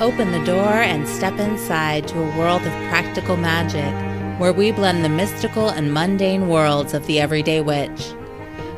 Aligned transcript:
Open 0.00 0.32
the 0.32 0.44
door 0.44 0.72
and 0.72 1.06
step 1.06 1.38
inside 1.38 2.08
to 2.08 2.18
a 2.18 2.36
world 2.36 2.62
of 2.62 2.72
practical 2.88 3.36
magic 3.36 3.94
where 4.40 4.52
we 4.52 4.72
blend 4.72 5.04
the 5.04 5.08
mystical 5.08 5.68
and 5.68 5.94
mundane 5.94 6.48
worlds 6.48 6.94
of 6.94 7.06
the 7.06 7.20
everyday 7.20 7.60
witch. 7.60 8.12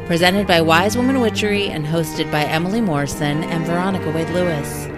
Presented 0.04 0.47
by 0.47 0.60
Wise 0.60 0.94
Woman 0.94 1.22
Witchery 1.22 1.71
and 1.71 1.87
hosted 1.87 2.31
by 2.31 2.44
Emily 2.44 2.83
Morrison 2.83 3.44
and 3.44 3.65
Veronica 3.65 4.10
Wade 4.10 4.29
Lewis. 4.29 4.88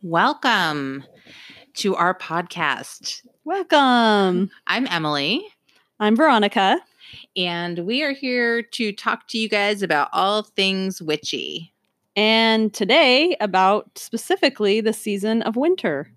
Welcome 0.00 1.04
to 1.74 1.96
our 1.96 2.14
podcast. 2.16 3.26
Welcome. 3.44 4.50
I'm 4.66 4.86
Emily. 4.86 5.46
I'm 6.00 6.16
Veronica. 6.16 6.80
And 7.36 7.80
we 7.80 8.02
are 8.02 8.12
here 8.12 8.62
to 8.62 8.92
talk 8.92 9.28
to 9.28 9.38
you 9.38 9.48
guys 9.48 9.82
about 9.82 10.08
all 10.12 10.42
things 10.42 11.00
witchy. 11.00 11.72
And 12.16 12.74
today, 12.74 13.36
about 13.40 13.98
specifically 13.98 14.80
the 14.80 14.92
season 14.92 15.42
of 15.42 15.56
winter. 15.56 16.10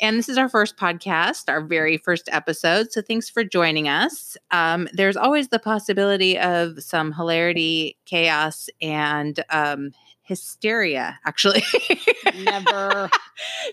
And 0.00 0.18
this 0.18 0.28
is 0.28 0.36
our 0.36 0.48
first 0.48 0.76
podcast, 0.76 1.48
our 1.48 1.62
very 1.62 1.96
first 1.96 2.28
episode. 2.30 2.92
So 2.92 3.00
thanks 3.00 3.30
for 3.30 3.44
joining 3.44 3.88
us. 3.88 4.36
Um, 4.50 4.88
there's 4.92 5.16
always 5.16 5.48
the 5.48 5.58
possibility 5.58 6.38
of 6.38 6.82
some 6.82 7.12
hilarity, 7.12 7.96
chaos, 8.04 8.68
and 8.82 9.42
um, 9.48 9.92
hysteria, 10.22 11.18
actually. 11.24 11.62
Never. 12.42 13.08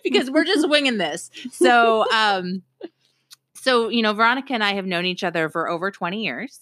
because 0.03 0.31
we're 0.31 0.45
just 0.45 0.69
winging 0.69 0.97
this. 0.97 1.29
So, 1.51 2.09
um, 2.13 2.61
so 3.63 3.89
you 3.89 4.01
know, 4.01 4.13
Veronica 4.13 4.53
and 4.53 4.63
I 4.63 4.73
have 4.73 4.85
known 4.85 5.05
each 5.05 5.23
other 5.23 5.49
for 5.49 5.69
over 5.69 5.89
20 5.89 6.23
years, 6.23 6.59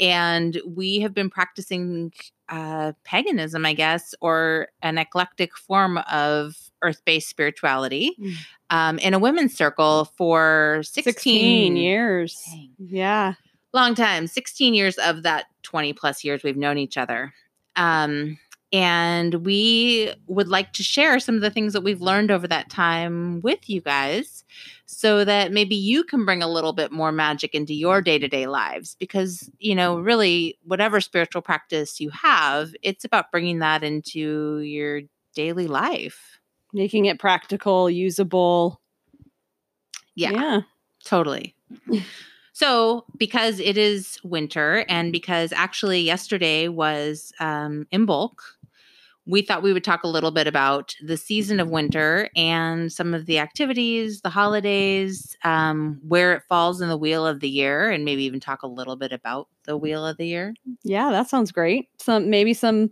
and 0.00 0.60
we 0.66 1.00
have 1.00 1.12
been 1.12 1.28
practicing 1.30 2.12
uh, 2.48 2.92
paganism, 3.04 3.66
I 3.66 3.74
guess, 3.74 4.14
or 4.20 4.68
an 4.82 4.96
eclectic 4.98 5.56
form 5.56 5.98
of 6.10 6.56
earth-based 6.82 7.28
spirituality 7.28 8.12
Mm. 8.20 8.34
um, 8.70 8.98
in 9.00 9.12
a 9.14 9.18
women's 9.18 9.54
circle 9.56 10.06
for 10.16 10.80
16, 10.84 11.12
16 11.12 11.76
years. 11.76 12.40
Dang. 12.46 12.70
Yeah. 12.78 13.32
long 13.74 13.94
time 13.94 14.26
16 14.26 14.74
years 14.74 14.96
of 14.98 15.24
that 15.24 15.46
20 15.62 15.92
plus 15.92 16.24
years 16.24 16.42
we've 16.42 16.56
known 16.56 16.78
each 16.78 16.96
other 16.96 17.34
um, 17.76 18.38
and 18.72 19.34
we 19.46 20.12
would 20.26 20.48
like 20.48 20.72
to 20.74 20.82
share 20.82 21.18
some 21.20 21.34
of 21.34 21.40
the 21.40 21.50
things 21.50 21.72
that 21.72 21.82
we've 21.82 22.02
learned 22.02 22.30
over 22.30 22.46
that 22.46 22.68
time 22.70 23.40
with 23.40 23.68
you 23.68 23.80
guys 23.80 24.44
so 24.86 25.24
that 25.24 25.52
maybe 25.52 25.74
you 25.74 26.04
can 26.04 26.24
bring 26.24 26.42
a 26.42 26.48
little 26.48 26.72
bit 26.72 26.92
more 26.92 27.12
magic 27.12 27.54
into 27.54 27.74
your 27.74 28.00
day-to-day 28.02 28.46
lives 28.46 28.96
because 28.98 29.50
you 29.58 29.74
know 29.74 29.98
really 29.98 30.58
whatever 30.64 31.00
spiritual 31.00 31.42
practice 31.42 32.00
you 32.00 32.10
have 32.10 32.74
it's 32.82 33.04
about 33.04 33.30
bringing 33.30 33.58
that 33.60 33.82
into 33.82 34.58
your 34.60 35.00
daily 35.34 35.66
life 35.66 36.38
Making 36.72 37.06
it 37.06 37.18
practical, 37.18 37.88
usable. 37.88 38.80
yeah. 40.14 40.30
Yeah. 40.32 40.60
Totally. 41.04 41.54
So, 42.52 43.04
because 43.16 43.60
it 43.60 43.78
is 43.78 44.18
winter, 44.24 44.84
and 44.88 45.12
because 45.12 45.52
actually 45.52 46.00
yesterday 46.00 46.66
was 46.66 47.32
um, 47.38 47.86
Imbolc, 47.92 48.32
we 49.28 49.42
thought 49.42 49.62
we 49.62 49.74
would 49.74 49.84
talk 49.84 50.04
a 50.04 50.08
little 50.08 50.30
bit 50.30 50.46
about 50.46 50.96
the 51.02 51.18
season 51.18 51.60
of 51.60 51.68
winter 51.68 52.30
and 52.34 52.90
some 52.90 53.12
of 53.12 53.26
the 53.26 53.38
activities, 53.38 54.22
the 54.22 54.30
holidays, 54.30 55.36
um, 55.44 56.00
where 56.02 56.32
it 56.32 56.42
falls 56.48 56.80
in 56.80 56.88
the 56.88 56.96
wheel 56.96 57.26
of 57.26 57.40
the 57.40 57.48
year, 57.48 57.90
and 57.90 58.06
maybe 58.06 58.24
even 58.24 58.40
talk 58.40 58.62
a 58.62 58.66
little 58.66 58.96
bit 58.96 59.12
about 59.12 59.46
the 59.64 59.76
wheel 59.76 60.06
of 60.06 60.16
the 60.16 60.26
year. 60.26 60.54
Yeah, 60.82 61.10
that 61.10 61.28
sounds 61.28 61.52
great. 61.52 61.90
Some 62.00 62.30
maybe 62.30 62.54
some 62.54 62.90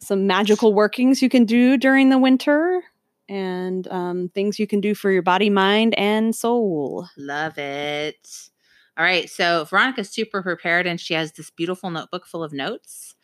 some 0.00 0.26
magical 0.26 0.74
workings 0.74 1.22
you 1.22 1.28
can 1.28 1.44
do 1.44 1.76
during 1.76 2.08
the 2.10 2.18
winter 2.18 2.82
and 3.28 3.86
um, 3.88 4.28
things 4.34 4.58
you 4.58 4.66
can 4.66 4.80
do 4.80 4.92
for 4.92 5.10
your 5.12 5.22
body, 5.22 5.50
mind, 5.50 5.94
and 5.96 6.34
soul. 6.34 7.06
Love 7.16 7.58
it. 7.58 8.50
All 8.98 9.04
right. 9.04 9.30
So 9.30 9.64
Veronica's 9.66 10.10
super 10.10 10.42
prepared 10.42 10.86
and 10.86 11.00
she 11.00 11.14
has 11.14 11.32
this 11.32 11.48
beautiful 11.50 11.90
notebook 11.90 12.26
full 12.26 12.42
of 12.42 12.52
notes. 12.52 13.14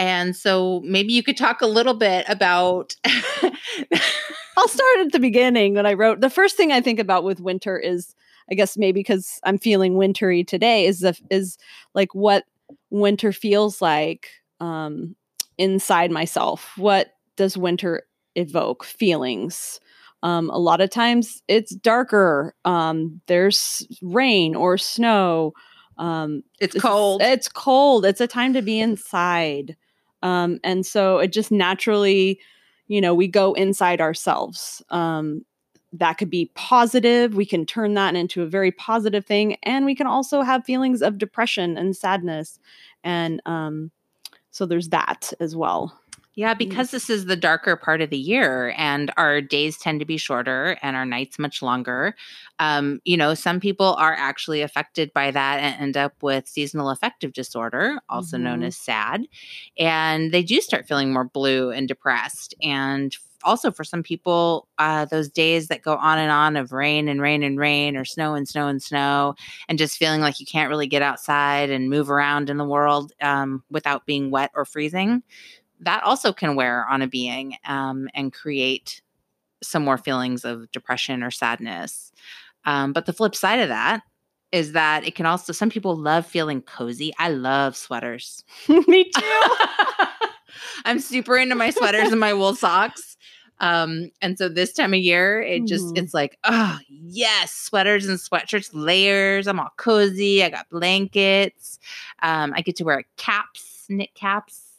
And 0.00 0.34
so 0.34 0.80
maybe 0.82 1.12
you 1.12 1.22
could 1.22 1.36
talk 1.36 1.60
a 1.60 1.66
little 1.66 1.92
bit 1.92 2.24
about 2.26 2.96
I'll 4.56 4.66
start 4.68 4.98
at 5.00 5.12
the 5.12 5.18
beginning 5.20 5.74
when 5.74 5.84
I 5.84 5.92
wrote. 5.92 6.22
The 6.22 6.30
first 6.30 6.56
thing 6.56 6.72
I 6.72 6.80
think 6.80 6.98
about 6.98 7.22
with 7.22 7.38
winter 7.38 7.78
is, 7.78 8.14
I 8.50 8.54
guess 8.54 8.78
maybe 8.78 9.00
because 9.00 9.38
I'm 9.44 9.58
feeling 9.58 9.96
wintry 9.98 10.42
today, 10.42 10.86
is 10.86 11.00
the 11.00 11.18
is 11.30 11.58
like 11.94 12.14
what 12.14 12.44
winter 12.88 13.30
feels 13.30 13.82
like 13.82 14.30
um, 14.58 15.16
inside 15.58 16.10
myself. 16.10 16.72
What 16.78 17.12
does 17.36 17.58
winter 17.58 18.04
evoke? 18.36 18.84
Feelings. 18.84 19.80
Um, 20.22 20.48
a 20.48 20.58
lot 20.58 20.80
of 20.80 20.88
times 20.88 21.42
it's 21.46 21.74
darker. 21.74 22.54
Um, 22.64 23.20
there's 23.26 23.86
rain 24.00 24.54
or 24.54 24.78
snow. 24.78 25.52
Um, 25.98 26.42
it's 26.58 26.74
it's- 26.74 26.82
cold. 26.82 27.20
It's 27.20 27.48
cold. 27.48 28.06
It's 28.06 28.22
a 28.22 28.26
time 28.26 28.54
to 28.54 28.62
be 28.62 28.80
inside. 28.80 29.76
Um, 30.22 30.58
and 30.64 30.84
so 30.84 31.18
it 31.18 31.32
just 31.32 31.50
naturally, 31.50 32.40
you 32.88 33.00
know, 33.00 33.14
we 33.14 33.28
go 33.28 33.52
inside 33.54 34.00
ourselves. 34.00 34.82
Um, 34.90 35.44
that 35.92 36.14
could 36.14 36.30
be 36.30 36.50
positive. 36.54 37.34
We 37.34 37.46
can 37.46 37.66
turn 37.66 37.94
that 37.94 38.14
into 38.14 38.42
a 38.42 38.46
very 38.46 38.70
positive 38.70 39.26
thing. 39.26 39.56
And 39.64 39.84
we 39.84 39.94
can 39.94 40.06
also 40.06 40.42
have 40.42 40.64
feelings 40.64 41.02
of 41.02 41.18
depression 41.18 41.76
and 41.76 41.96
sadness. 41.96 42.58
And 43.02 43.42
um, 43.44 43.90
so 44.50 44.66
there's 44.66 44.90
that 44.90 45.32
as 45.40 45.56
well. 45.56 45.99
Yeah, 46.40 46.54
because 46.54 46.90
this 46.90 47.10
is 47.10 47.26
the 47.26 47.36
darker 47.36 47.76
part 47.76 48.00
of 48.00 48.08
the 48.08 48.16
year 48.16 48.72
and 48.78 49.12
our 49.18 49.42
days 49.42 49.76
tend 49.76 50.00
to 50.00 50.06
be 50.06 50.16
shorter 50.16 50.78
and 50.80 50.96
our 50.96 51.04
nights 51.04 51.38
much 51.38 51.60
longer. 51.60 52.14
Um, 52.58 52.98
you 53.04 53.18
know, 53.18 53.34
some 53.34 53.60
people 53.60 53.94
are 53.98 54.14
actually 54.14 54.62
affected 54.62 55.12
by 55.12 55.32
that 55.32 55.60
and 55.60 55.82
end 55.82 55.98
up 55.98 56.14
with 56.22 56.48
seasonal 56.48 56.88
affective 56.88 57.34
disorder, 57.34 57.98
also 58.08 58.38
known 58.38 58.60
Mhm. 58.60 58.66
as 58.68 58.78
SAD. 58.78 59.28
And 59.76 60.32
they 60.32 60.42
do 60.42 60.62
start 60.62 60.88
feeling 60.88 61.12
more 61.12 61.24
blue 61.24 61.72
and 61.72 61.86
depressed. 61.86 62.54
And 62.62 63.14
also 63.42 63.70
for 63.70 63.84
some 63.84 64.02
people, 64.02 64.68
uh, 64.78 65.06
those 65.06 65.30
days 65.30 65.68
that 65.68 65.80
go 65.82 65.94
on 65.96 66.18
and 66.18 66.30
on 66.30 66.56
of 66.56 66.72
rain 66.72 67.08
and 67.08 67.22
rain 67.22 67.42
and 67.42 67.58
rain 67.58 67.96
or 67.96 68.04
snow 68.04 68.34
and 68.34 68.46
snow 68.46 68.68
and 68.68 68.82
snow, 68.82 69.34
and 69.68 69.78
just 69.78 69.96
feeling 69.96 70.20
like 70.20 70.40
you 70.40 70.46
can't 70.46 70.68
really 70.68 70.86
get 70.86 71.00
outside 71.02 71.70
and 71.70 71.88
move 71.88 72.10
around 72.10 72.50
in 72.50 72.58
the 72.58 72.64
world 72.66 73.12
um, 73.22 73.62
without 73.70 74.04
being 74.06 74.30
wet 74.30 74.50
or 74.54 74.64
freezing 74.66 75.22
that 75.80 76.02
also 76.04 76.32
can 76.32 76.54
wear 76.56 76.86
on 76.88 77.02
a 77.02 77.06
being 77.06 77.56
um, 77.66 78.08
and 78.14 78.32
create 78.32 79.02
some 79.62 79.84
more 79.84 79.98
feelings 79.98 80.44
of 80.44 80.70
depression 80.72 81.22
or 81.22 81.30
sadness. 81.30 82.12
Um, 82.64 82.92
but 82.92 83.06
the 83.06 83.12
flip 83.12 83.34
side 83.34 83.60
of 83.60 83.68
that 83.68 84.02
is 84.52 84.72
that 84.72 85.06
it 85.06 85.14
can 85.14 85.26
also, 85.26 85.52
some 85.52 85.70
people 85.70 85.96
love 85.96 86.26
feeling 86.26 86.60
cozy. 86.62 87.12
I 87.18 87.28
love 87.30 87.76
sweaters. 87.76 88.44
Me 88.68 89.04
too. 89.04 89.42
I'm 90.84 90.98
super 90.98 91.36
into 91.36 91.54
my 91.54 91.70
sweaters 91.70 92.10
and 92.10 92.20
my 92.20 92.32
wool 92.34 92.54
socks. 92.54 93.16
Um, 93.60 94.10
and 94.22 94.38
so 94.38 94.48
this 94.48 94.72
time 94.72 94.94
of 94.94 95.00
year, 95.00 95.42
it 95.42 95.66
just, 95.66 95.94
Mhm. 95.94 95.98
it's 95.98 96.14
like, 96.14 96.38
oh, 96.44 96.78
yes, 96.88 97.52
sweaters 97.52 98.06
and 98.08 98.18
sweatshirts, 98.18 98.70
layers. 98.72 99.46
I'm 99.46 99.60
all 99.60 99.72
cozy. 99.76 100.42
I 100.42 100.48
got 100.48 100.68
blankets. 100.70 101.78
Um, 102.22 102.52
I 102.56 102.62
get 102.62 102.76
to 102.76 102.84
wear 102.84 103.04
caps, 103.18 103.84
knit 103.88 104.14
caps. 104.14 104.69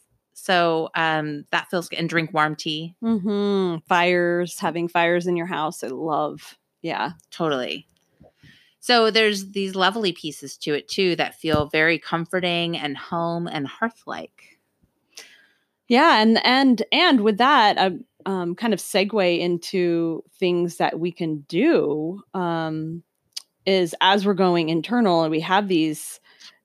So 0.41 0.89
um, 0.95 1.45
that 1.51 1.69
feels 1.69 1.87
good. 1.87 1.99
And 1.99 2.09
drink 2.09 2.33
warm 2.33 2.55
tea. 2.55 2.95
hmm 2.99 3.75
Fires, 3.87 4.57
having 4.59 4.87
fires 4.87 5.27
in 5.27 5.37
your 5.37 5.45
house. 5.45 5.83
I 5.83 5.87
love. 5.87 6.57
Yeah. 6.81 7.11
Totally. 7.29 7.87
So 8.79 9.11
there's 9.11 9.51
these 9.51 9.75
lovely 9.75 10.11
pieces 10.11 10.57
to 10.57 10.73
it 10.73 10.87
too 10.87 11.15
that 11.17 11.35
feel 11.35 11.67
very 11.67 11.99
comforting 11.99 12.75
and 12.75 12.97
home 12.97 13.45
and 13.45 13.67
hearth 13.67 14.01
like. 14.07 14.57
Yeah, 15.87 16.21
and 16.21 16.43
and 16.45 16.81
and 16.91 17.21
with 17.21 17.37
that, 17.37 17.77
I 17.77 17.91
um, 18.25 18.55
kind 18.55 18.73
of 18.73 18.79
segue 18.79 19.39
into 19.39 20.23
things 20.39 20.77
that 20.77 20.99
we 20.99 21.11
can 21.11 21.41
do. 21.49 22.23
Um, 22.33 23.03
is 23.65 23.93
as 24.01 24.25
we're 24.25 24.33
going 24.33 24.69
internal, 24.69 25.23
and 25.23 25.31
we 25.31 25.41
have 25.41 25.67
these 25.67 26.19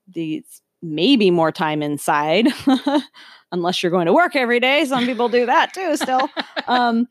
these 0.08 0.62
maybe 0.82 1.30
more 1.30 1.52
time 1.52 1.82
inside, 1.82 2.48
unless 3.52 3.82
you're 3.82 3.92
going 3.92 4.06
to 4.06 4.12
work 4.12 4.36
every 4.36 4.60
day. 4.60 4.84
Some 4.84 5.04
people 5.06 5.28
do 5.28 5.46
that 5.46 5.72
too. 5.72 5.96
Still, 5.96 6.28
um, 6.66 7.06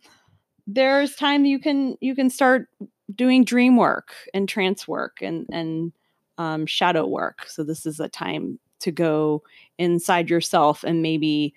there's 0.67 1.15
time 1.15 1.45
you 1.45 1.59
can 1.59 1.97
you 2.01 2.15
can 2.15 2.29
start 2.29 2.67
doing 3.13 3.43
dream 3.43 3.77
work 3.77 4.13
and 4.33 4.49
trance 4.49 4.87
work 4.87 5.21
and 5.21 5.45
and 5.51 5.93
um, 6.37 6.65
shadow 6.65 7.05
work. 7.05 7.45
So 7.47 7.63
this 7.63 7.85
is 7.85 7.99
a 7.99 8.09
time 8.09 8.59
to 8.79 8.91
go 8.91 9.43
inside 9.77 10.29
yourself 10.29 10.83
and 10.83 11.01
maybe 11.01 11.53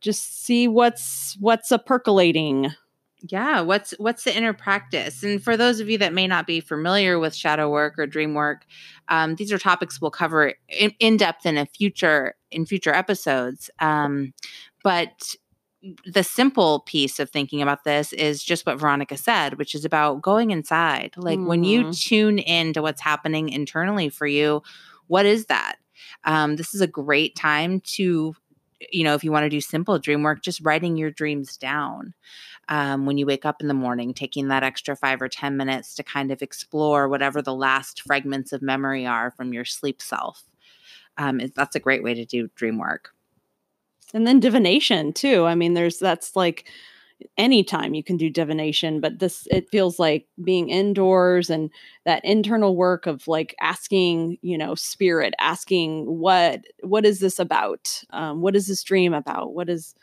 just 0.00 0.44
see 0.44 0.68
what's 0.68 1.36
what's 1.40 1.70
a 1.70 1.78
percolating 1.78 2.72
Yeah, 3.28 3.60
what's 3.60 3.92
what's 3.98 4.24
the 4.24 4.36
inner 4.36 4.52
practice? 4.52 5.22
And 5.22 5.42
for 5.42 5.56
those 5.56 5.80
of 5.80 5.88
you 5.88 5.98
that 5.98 6.12
may 6.12 6.26
not 6.26 6.46
be 6.46 6.60
familiar 6.60 7.18
with 7.18 7.34
shadow 7.34 7.70
work 7.70 7.98
or 7.98 8.06
dream 8.06 8.34
work, 8.34 8.66
um, 9.08 9.36
these 9.36 9.52
are 9.52 9.58
topics 9.58 10.00
we'll 10.00 10.10
cover 10.10 10.54
in, 10.68 10.92
in 10.98 11.16
depth 11.16 11.46
in 11.46 11.56
a 11.56 11.66
future 11.66 12.34
in 12.52 12.66
future 12.66 12.94
episodes. 12.94 13.70
Um, 13.78 14.32
but 14.84 15.34
the 16.06 16.22
simple 16.22 16.80
piece 16.80 17.18
of 17.18 17.30
thinking 17.30 17.60
about 17.60 17.84
this 17.84 18.12
is 18.12 18.42
just 18.42 18.64
what 18.66 18.78
Veronica 18.78 19.16
said, 19.16 19.58
which 19.58 19.74
is 19.74 19.84
about 19.84 20.22
going 20.22 20.50
inside. 20.50 21.14
Like 21.16 21.40
mm. 21.40 21.46
when 21.46 21.64
you 21.64 21.84
Mhm. 21.84 22.00
tune 22.00 22.38
in 22.38 22.72
to 22.74 22.82
what's 22.82 23.00
happening 23.00 23.48
internally 23.48 24.08
for 24.08 24.26
you, 24.26 24.62
what 25.08 25.26
is 25.26 25.46
that? 25.46 25.76
Um, 26.24 26.56
this 26.56 26.74
is 26.74 26.80
a 26.80 26.86
great 26.86 27.34
time 27.34 27.80
to, 27.80 28.34
you 28.92 29.04
know, 29.04 29.14
if 29.14 29.24
you 29.24 29.32
want 29.32 29.44
to 29.44 29.50
do 29.50 29.60
simple 29.60 29.98
dream 29.98 30.22
work, 30.22 30.42
just 30.42 30.60
writing 30.62 30.96
your 30.96 31.10
dreams 31.10 31.56
down. 31.56 32.14
Um, 32.68 33.06
when 33.06 33.18
you 33.18 33.26
wake 33.26 33.44
up 33.44 33.60
in 33.60 33.66
the 33.66 33.74
morning, 33.74 34.14
taking 34.14 34.48
that 34.48 34.62
extra 34.62 34.94
five 34.94 35.20
or 35.20 35.28
10 35.28 35.56
minutes 35.56 35.96
to 35.96 36.04
kind 36.04 36.30
of 36.30 36.42
explore 36.42 37.08
whatever 37.08 37.42
the 37.42 37.54
last 37.54 38.02
fragments 38.02 38.52
of 38.52 38.62
memory 38.62 39.04
are 39.04 39.32
from 39.32 39.52
your 39.52 39.64
sleep 39.64 40.00
self. 40.00 40.44
Um, 41.18 41.40
that's 41.54 41.76
a 41.76 41.80
great 41.80 42.02
way 42.02 42.14
to 42.14 42.24
do 42.24 42.48
dream 42.54 42.78
work. 42.78 43.10
and 44.14 44.26
then 44.26 44.40
divination 44.40 45.12
too 45.12 45.44
i 45.44 45.54
mean 45.54 45.74
there's 45.74 45.98
that's 45.98 46.36
like 46.36 46.68
anytime 47.38 47.94
you 47.94 48.02
can 48.02 48.16
do 48.16 48.28
divination 48.28 49.00
but 49.00 49.18
this 49.20 49.46
it 49.50 49.70
feels 49.70 49.98
like 49.98 50.26
being 50.42 50.68
indoors 50.70 51.48
and 51.50 51.70
that 52.04 52.24
internal 52.24 52.74
work 52.76 53.06
of 53.06 53.26
like 53.28 53.54
asking 53.60 54.36
you 54.42 54.58
know 54.58 54.74
spirit 54.74 55.32
asking 55.38 56.04
what 56.06 56.62
what 56.82 57.06
is 57.06 57.20
this 57.20 57.38
about 57.38 58.02
um, 58.10 58.40
what 58.42 58.56
is 58.56 58.66
this 58.66 58.82
dream 58.82 59.14
about 59.14 59.54
what 59.54 59.68
is 59.70 59.94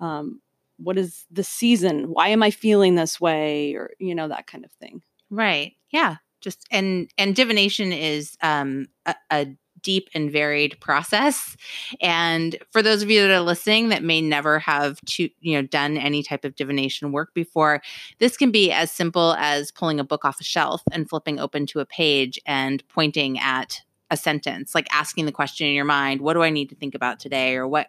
um, 0.00 0.40
what 0.78 0.96
is 0.96 1.26
the 1.30 1.42
season 1.42 2.04
why 2.04 2.28
am 2.28 2.42
i 2.44 2.50
feeling 2.50 2.94
this 2.94 3.20
way 3.20 3.74
or 3.74 3.90
you 3.98 4.14
know 4.14 4.28
that 4.28 4.46
kind 4.46 4.64
of 4.64 4.70
thing 4.72 5.02
Right. 5.30 5.74
Yeah. 5.90 6.16
Just 6.40 6.66
and 6.70 7.10
and 7.18 7.36
divination 7.36 7.92
is 7.92 8.34
um 8.40 8.86
a, 9.04 9.14
a 9.30 9.46
deep 9.88 10.10
and 10.12 10.30
varied 10.30 10.78
process. 10.80 11.56
And 12.02 12.58
for 12.72 12.82
those 12.82 13.02
of 13.02 13.10
you 13.10 13.22
that 13.22 13.30
are 13.30 13.40
listening 13.40 13.88
that 13.88 14.02
may 14.02 14.20
never 14.20 14.58
have 14.58 15.00
to, 15.06 15.30
you 15.40 15.54
know, 15.54 15.62
done 15.62 15.96
any 15.96 16.22
type 16.22 16.44
of 16.44 16.54
divination 16.56 17.10
work 17.10 17.32
before, 17.32 17.80
this 18.18 18.36
can 18.36 18.50
be 18.50 18.70
as 18.70 18.92
simple 18.92 19.32
as 19.38 19.70
pulling 19.70 19.98
a 19.98 20.04
book 20.04 20.26
off 20.26 20.42
a 20.42 20.44
shelf 20.44 20.82
and 20.92 21.08
flipping 21.08 21.40
open 21.40 21.64
to 21.68 21.80
a 21.80 21.86
page 21.86 22.38
and 22.44 22.86
pointing 22.88 23.38
at 23.38 23.80
a 24.10 24.16
sentence, 24.18 24.74
like 24.74 24.88
asking 24.92 25.24
the 25.24 25.32
question 25.32 25.66
in 25.66 25.72
your 25.72 25.86
mind, 25.86 26.20
what 26.20 26.34
do 26.34 26.42
I 26.42 26.50
need 26.50 26.68
to 26.68 26.76
think 26.76 26.94
about 26.94 27.18
today 27.18 27.56
or 27.56 27.66
what 27.66 27.88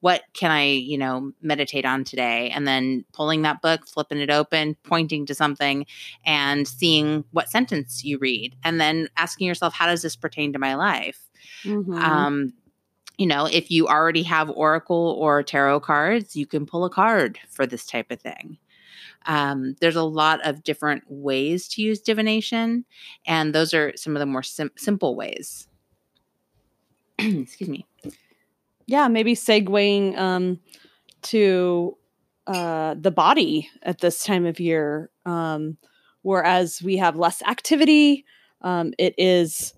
what 0.00 0.22
can 0.32 0.50
I, 0.50 0.64
you 0.64 0.96
know, 0.96 1.32
meditate 1.42 1.84
on 1.84 2.04
today? 2.04 2.50
And 2.50 2.66
then 2.66 3.04
pulling 3.12 3.42
that 3.42 3.60
book, 3.60 3.86
flipping 3.86 4.18
it 4.18 4.30
open, 4.30 4.76
pointing 4.82 5.26
to 5.26 5.34
something 5.34 5.84
and 6.24 6.66
seeing 6.66 7.24
what 7.32 7.50
sentence 7.50 8.02
you 8.02 8.18
read 8.18 8.56
and 8.64 8.80
then 8.80 9.08
asking 9.16 9.46
yourself 9.46 9.74
how 9.74 9.86
does 9.86 10.02
this 10.02 10.16
pertain 10.16 10.52
to 10.52 10.58
my 10.58 10.74
life 10.74 11.29
Mhm. 11.64 11.94
um 12.02 12.52
you 13.18 13.26
know 13.26 13.46
if 13.46 13.70
you 13.70 13.86
already 13.88 14.22
have 14.22 14.50
oracle 14.50 15.16
or 15.18 15.42
tarot 15.42 15.80
cards 15.80 16.34
you 16.36 16.46
can 16.46 16.66
pull 16.66 16.84
a 16.84 16.90
card 16.90 17.38
for 17.50 17.66
this 17.66 17.86
type 17.86 18.10
of 18.10 18.20
thing. 18.20 18.58
Um, 19.26 19.76
there's 19.80 19.96
a 19.96 20.02
lot 20.02 20.40
of 20.46 20.62
different 20.64 21.04
ways 21.08 21.68
to 21.68 21.82
use 21.82 22.00
divination 22.00 22.84
and 23.26 23.54
those 23.54 23.74
are 23.74 23.92
some 23.96 24.16
of 24.16 24.20
the 24.20 24.26
more 24.26 24.42
sim- 24.42 24.70
simple 24.76 25.14
ways. 25.14 25.68
Excuse 27.18 27.68
me. 27.68 27.86
Yeah 28.86 29.08
maybe 29.08 29.34
segueing 29.34 30.16
um, 30.18 30.60
to 31.22 31.96
uh, 32.46 32.94
the 32.98 33.10
body 33.10 33.68
at 33.82 33.98
this 34.00 34.24
time 34.24 34.46
of 34.46 34.58
year 34.58 35.10
um, 35.26 35.76
whereas 36.22 36.82
we 36.82 36.96
have 36.96 37.16
less 37.16 37.42
activity 37.42 38.24
um, 38.62 38.92
it 38.98 39.14
is 39.18 39.74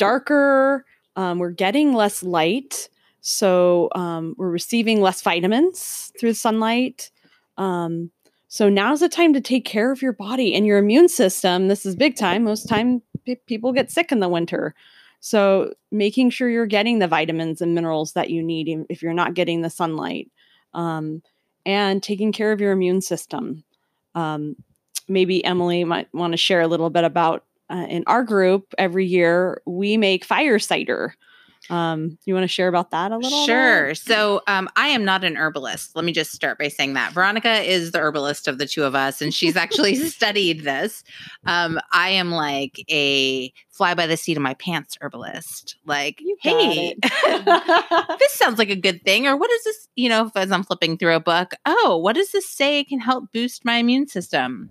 darker 0.00 0.84
um, 1.16 1.38
we're 1.38 1.50
getting 1.50 1.92
less 1.92 2.22
light 2.22 2.88
so 3.20 3.88
um, 3.94 4.34
we're 4.38 4.50
receiving 4.50 5.00
less 5.00 5.22
vitamins 5.22 6.12
through 6.18 6.32
sunlight 6.32 7.10
um, 7.58 8.10
so 8.52 8.68
now's 8.68 8.98
the 8.98 9.08
time 9.08 9.32
to 9.34 9.40
take 9.40 9.64
care 9.64 9.92
of 9.92 10.02
your 10.02 10.12
body 10.12 10.56
and 10.56 10.66
your 10.66 10.78
immune 10.78 11.08
system. 11.08 11.68
This 11.68 11.86
is 11.86 11.94
big 11.94 12.16
time. 12.16 12.42
Most 12.42 12.68
time 12.68 13.00
pe- 13.24 13.36
people 13.46 13.72
get 13.72 13.92
sick 13.92 14.10
in 14.10 14.18
the 14.18 14.28
winter. 14.28 14.74
So 15.20 15.72
making 15.92 16.30
sure 16.30 16.50
you're 16.50 16.66
getting 16.66 16.98
the 16.98 17.06
vitamins 17.06 17.60
and 17.60 17.76
minerals 17.76 18.14
that 18.14 18.28
you 18.28 18.42
need 18.42 18.86
if 18.88 19.02
you're 19.02 19.12
not 19.12 19.34
getting 19.34 19.60
the 19.60 19.70
sunlight, 19.70 20.32
um, 20.74 21.22
and 21.64 22.02
taking 22.02 22.32
care 22.32 22.50
of 22.50 22.60
your 22.60 22.72
immune 22.72 23.02
system. 23.02 23.62
Um, 24.16 24.56
maybe 25.06 25.44
Emily 25.44 25.84
might 25.84 26.12
want 26.12 26.32
to 26.32 26.36
share 26.36 26.60
a 26.60 26.68
little 26.68 26.90
bit 26.90 27.04
about 27.04 27.44
uh, 27.70 27.86
in 27.88 28.04
our 28.06 28.24
group 28.24 28.74
every 28.78 29.06
year 29.06 29.62
we 29.66 29.96
make 29.96 30.24
fire 30.24 30.58
cider. 30.58 31.14
Um, 31.68 32.18
you 32.24 32.34
want 32.34 32.44
to 32.44 32.48
share 32.48 32.68
about 32.68 32.90
that 32.90 33.12
a 33.12 33.16
little? 33.16 33.46
Sure. 33.46 33.88
bit? 33.88 33.98
So 33.98 34.40
um, 34.48 34.68
I 34.76 34.88
am 34.88 35.04
not 35.04 35.24
an 35.24 35.36
herbalist. 35.36 35.94
Let 35.94 36.04
me 36.04 36.12
just 36.12 36.32
start 36.32 36.58
by 36.58 36.68
saying 36.68 36.94
that. 36.94 37.12
Veronica 37.12 37.60
is 37.60 37.92
the 37.92 37.98
herbalist 37.98 38.48
of 38.48 38.58
the 38.58 38.66
two 38.66 38.84
of 38.84 38.94
us, 38.94 39.20
and 39.22 39.32
she's 39.32 39.56
actually 39.56 39.94
studied 40.08 40.64
this. 40.64 41.04
Um, 41.46 41.78
I 41.92 42.10
am 42.10 42.32
like 42.32 42.84
a 42.90 43.52
fly 43.68 43.94
by 43.94 44.06
the 44.06 44.16
seat 44.16 44.36
of 44.36 44.42
my 44.42 44.54
pants 44.54 44.96
herbalist. 45.00 45.76
Like, 45.84 46.20
hey, 46.40 46.96
this 47.02 48.32
sounds 48.32 48.58
like 48.58 48.70
a 48.70 48.76
good 48.76 49.04
thing. 49.04 49.26
Or 49.26 49.36
what 49.36 49.50
is 49.50 49.64
this? 49.64 49.88
You 49.94 50.08
know, 50.08 50.30
as 50.34 50.50
I'm 50.50 50.64
flipping 50.64 50.98
through 50.98 51.14
a 51.14 51.20
book, 51.20 51.52
oh, 51.66 52.00
what 52.02 52.14
does 52.14 52.32
this 52.32 52.48
say 52.48 52.82
can 52.84 53.00
help 53.00 53.32
boost 53.32 53.64
my 53.64 53.76
immune 53.76 54.08
system? 54.08 54.70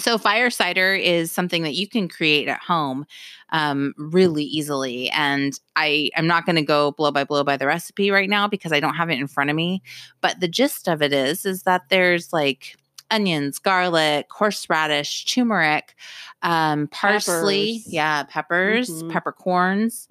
So, 0.00 0.16
fire 0.16 0.48
cider 0.48 0.94
is 0.94 1.32
something 1.32 1.64
that 1.64 1.74
you 1.74 1.88
can 1.88 2.08
create 2.08 2.46
at 2.46 2.60
home 2.60 3.04
um, 3.50 3.94
really 3.98 4.44
easily. 4.44 5.10
And 5.10 5.58
I, 5.74 6.10
I'm 6.16 6.26
not 6.28 6.46
going 6.46 6.54
to 6.56 6.62
go 6.62 6.92
blow 6.92 7.10
by 7.10 7.24
blow 7.24 7.42
by 7.42 7.56
the 7.56 7.66
recipe 7.66 8.12
right 8.12 8.28
now 8.30 8.46
because 8.46 8.72
I 8.72 8.78
don't 8.78 8.94
have 8.94 9.10
it 9.10 9.18
in 9.18 9.26
front 9.26 9.50
of 9.50 9.56
me. 9.56 9.82
But 10.20 10.38
the 10.38 10.46
gist 10.46 10.88
of 10.88 11.02
it 11.02 11.12
is, 11.12 11.44
is 11.44 11.64
that 11.64 11.88
there's 11.88 12.32
like 12.32 12.76
onions, 13.10 13.58
garlic, 13.58 14.26
horseradish, 14.30 15.24
turmeric, 15.24 15.96
um, 16.42 16.86
parsley, 16.88 17.78
Peppers. 17.78 17.92
yeah, 17.92 18.22
peppers, 18.24 19.02
Mhm. 19.02 19.10
peppercorns. 19.10 20.06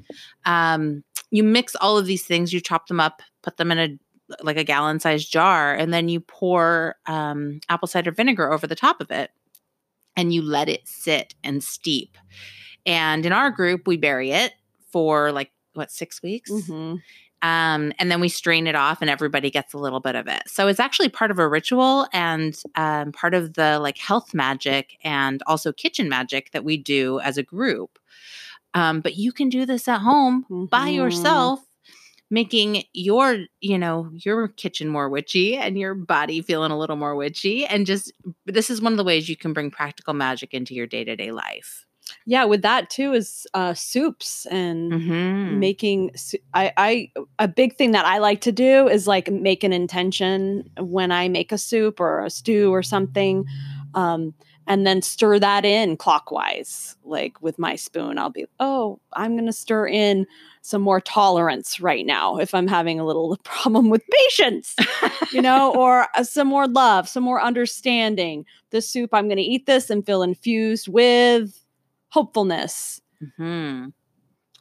Um, 0.46 1.04
you 1.32 1.44
mix 1.44 1.76
all 1.76 1.98
of 1.98 2.06
these 2.08 2.26
things, 2.26 2.52
you 2.52 2.60
chop 2.60 2.88
them 2.88 3.00
up, 3.00 3.22
put 3.42 3.56
them 3.56 3.72
in 3.72 3.78
a 3.80 3.98
like 4.44 4.58
a 4.58 4.64
gallon 4.66 5.00
sized 5.00 5.32
jar, 5.32 5.74
and 5.74 5.94
then 5.94 6.10
you 6.10 6.20
pour 6.20 6.96
um, 7.06 7.62
apple 7.70 7.88
cider 7.88 8.12
vinegar 8.12 8.52
over 8.52 8.68
the 8.68 8.76
top 8.76 9.00
of 9.00 9.10
it 9.12 9.32
and 10.18 10.34
you 10.34 10.42
let 10.42 10.68
it 10.68 10.86
sit 10.88 11.36
and 11.44 11.64
steep. 11.64 12.18
And 12.86 13.26
in 13.26 13.32
our 13.32 13.52
group, 13.52 13.88
we 13.88 13.96
bury 13.98 14.32
it 14.32 14.54
for 14.92 15.32
like 15.32 15.52
what 15.74 15.92
six 15.92 16.22
weeks, 16.24 16.50
Mhm. 16.50 17.02
um, 17.44 17.94
and 18.00 18.10
then 18.10 18.20
we 18.20 18.30
strain 18.30 18.66
it 18.66 18.74
off, 18.76 19.00
and 19.02 19.10
everybody 19.12 19.52
gets 19.52 19.74
a 19.74 19.78
little 19.78 20.00
bit 20.00 20.16
of 20.16 20.28
it. 20.28 20.42
So 20.48 20.68
it's 20.68 20.80
actually 20.80 21.10
part 21.10 21.30
of 21.30 21.38
a 21.38 21.48
ritual 21.48 22.08
and 22.14 22.60
um, 22.76 23.12
part 23.12 23.34
of 23.36 23.54
the 23.54 23.78
like 23.80 23.98
health 24.00 24.34
magic 24.34 24.98
and 25.04 25.44
also 25.46 25.72
kitchen 25.72 26.10
magic 26.10 26.52
that 26.52 26.64
we 26.64 26.78
do 26.78 27.20
as 27.20 27.38
a 27.38 27.44
group. 27.44 28.00
Um, 28.74 29.02
but 29.02 29.16
you 29.18 29.32
can 29.32 29.50
do 29.50 29.66
this 29.66 29.88
at 29.88 30.00
home 30.02 30.46
by 30.72 30.90
Mhm. 30.90 30.96
yourself 30.96 31.60
making 32.30 32.84
your 32.94 33.46
you 33.62 33.78
know 33.78 34.10
your 34.14 34.48
kitchen 34.50 34.90
more 34.90 35.10
witchy 35.10 35.56
and 35.56 35.78
your 35.78 35.94
body 35.96 36.42
feeling 36.42 36.72
a 36.72 36.78
little 36.78 36.96
more 36.96 37.16
witchy 37.16 37.66
and 37.66 37.86
just 37.86 38.12
this 38.46 38.70
is 38.70 38.82
one 38.82 38.94
of 38.94 38.98
the 38.98 39.04
ways 39.04 39.30
you 39.30 39.38
can 39.38 39.54
bring 39.54 39.72
practical 39.72 40.14
magic 40.14 40.54
into 40.54 40.74
your 40.74 40.88
day-to-day 40.88 41.32
life 41.32 41.86
Yeah, 42.26 42.46
with 42.46 42.62
that 42.64 42.90
too 42.90 43.14
is 43.14 43.48
uh, 43.54 43.74
soups 43.74 44.46
and 44.48 44.92
mm-hmm. 44.92 45.60
making 45.60 46.12
su- 46.16 46.40
I, 46.54 46.74
I 46.78 47.12
a 47.40 47.48
big 47.48 47.78
thing 47.78 47.92
that 47.92 48.06
i 48.06 48.18
like 48.18 48.42
to 48.42 48.52
do 48.52 48.88
is 48.88 49.08
like 49.08 49.32
make 49.32 49.64
an 49.64 49.74
intention 49.74 50.70
when 50.80 51.12
i 51.12 51.30
make 51.30 51.52
a 51.52 51.58
soup 51.58 52.00
or 52.00 52.26
a 52.26 52.30
stew 52.30 52.74
or 52.74 52.84
something 52.84 53.46
um, 53.94 54.34
and 54.68 54.86
then 54.86 55.02
stir 55.02 55.40
that 55.40 55.66
in 55.66 55.98
clockwise 55.98 56.96
like 57.04 57.42
with 57.42 57.58
my 57.58 57.76
spoon. 57.76 58.18
I'll 58.18 58.30
be 58.30 58.46
oh 58.60 59.00
i'm 59.14 59.34
going 59.34 59.46
to 59.46 59.54
stir 59.54 59.88
in 59.88 60.28
some 60.62 60.82
more 60.82 61.00
tolerance 61.00 61.80
right 61.80 62.06
now 62.06 62.38
if 62.38 62.54
i'm 62.54 62.68
having 62.68 63.00
a 63.00 63.06
little 63.06 63.38
problem 63.44 63.90
with 63.90 64.04
patience 64.12 64.76
you 65.32 65.42
know 65.42 65.74
or 65.78 66.08
uh, 66.16 66.24
some 66.24 66.48
more 66.48 66.68
love 66.68 67.08
some 67.08 67.24
more 67.24 67.42
understanding. 67.42 68.46
The 68.72 68.82
soup 68.82 69.12
i'm 69.14 69.28
going 69.28 69.38
to 69.38 69.44
eat 69.44 69.66
this 69.66 69.90
and 69.90 70.06
feel 70.06 70.22
infused 70.22 70.88
with 70.88 71.64
hopefulness. 72.10 73.02
Hmm 73.38 73.88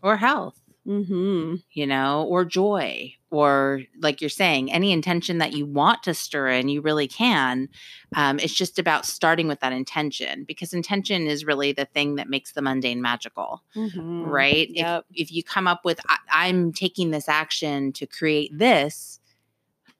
or 0.02 0.16
health 0.16 0.60
hmm 0.86 1.56
you 1.72 1.86
know 1.86 2.22
or 2.28 2.44
joy 2.44 3.12
or 3.30 3.82
like 4.00 4.20
you're 4.20 4.30
saying 4.30 4.70
any 4.72 4.92
intention 4.92 5.38
that 5.38 5.52
you 5.52 5.66
want 5.66 6.02
to 6.04 6.14
stir 6.14 6.48
in 6.48 6.68
you 6.68 6.80
really 6.80 7.08
can 7.08 7.68
um, 8.14 8.38
it's 8.38 8.54
just 8.54 8.78
about 8.78 9.04
starting 9.04 9.48
with 9.48 9.58
that 9.60 9.72
intention 9.72 10.44
because 10.44 10.72
intention 10.72 11.26
is 11.26 11.44
really 11.44 11.72
the 11.72 11.86
thing 11.86 12.14
that 12.14 12.28
makes 12.30 12.52
the 12.52 12.62
mundane 12.62 13.02
magical 13.02 13.62
Mhm. 13.76 14.30
right? 14.30 14.68
Yep. 14.70 15.04
If, 15.10 15.28
if 15.28 15.32
you 15.32 15.42
come 15.42 15.66
up 15.68 15.84
with, 15.84 16.00
I, 16.08 16.16
I'm 16.30 16.72
taking 16.72 17.10
this 17.10 17.28
action 17.28 17.92
to 17.94 18.06
create 18.06 18.56
this, 18.56 19.20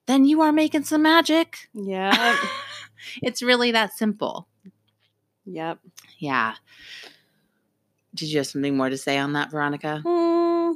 then 0.07 0.25
you 0.25 0.41
are 0.41 0.51
making 0.51 0.83
some 0.85 1.03
magic. 1.03 1.69
Yeah. 1.73 2.35
it's 3.21 3.43
really 3.43 3.71
that 3.71 3.93
simple. 3.93 4.47
yep. 5.45 5.79
Yeah. 6.17 6.55
Did 8.17 8.29
you 8.29 8.39
have 8.39 8.47
something 8.47 8.75
more 8.75 8.89
to 8.89 8.97
say 8.97 9.17
on 9.17 9.33
that, 9.33 9.51
Veronica? 9.51 10.01
Hmm, 10.05 10.71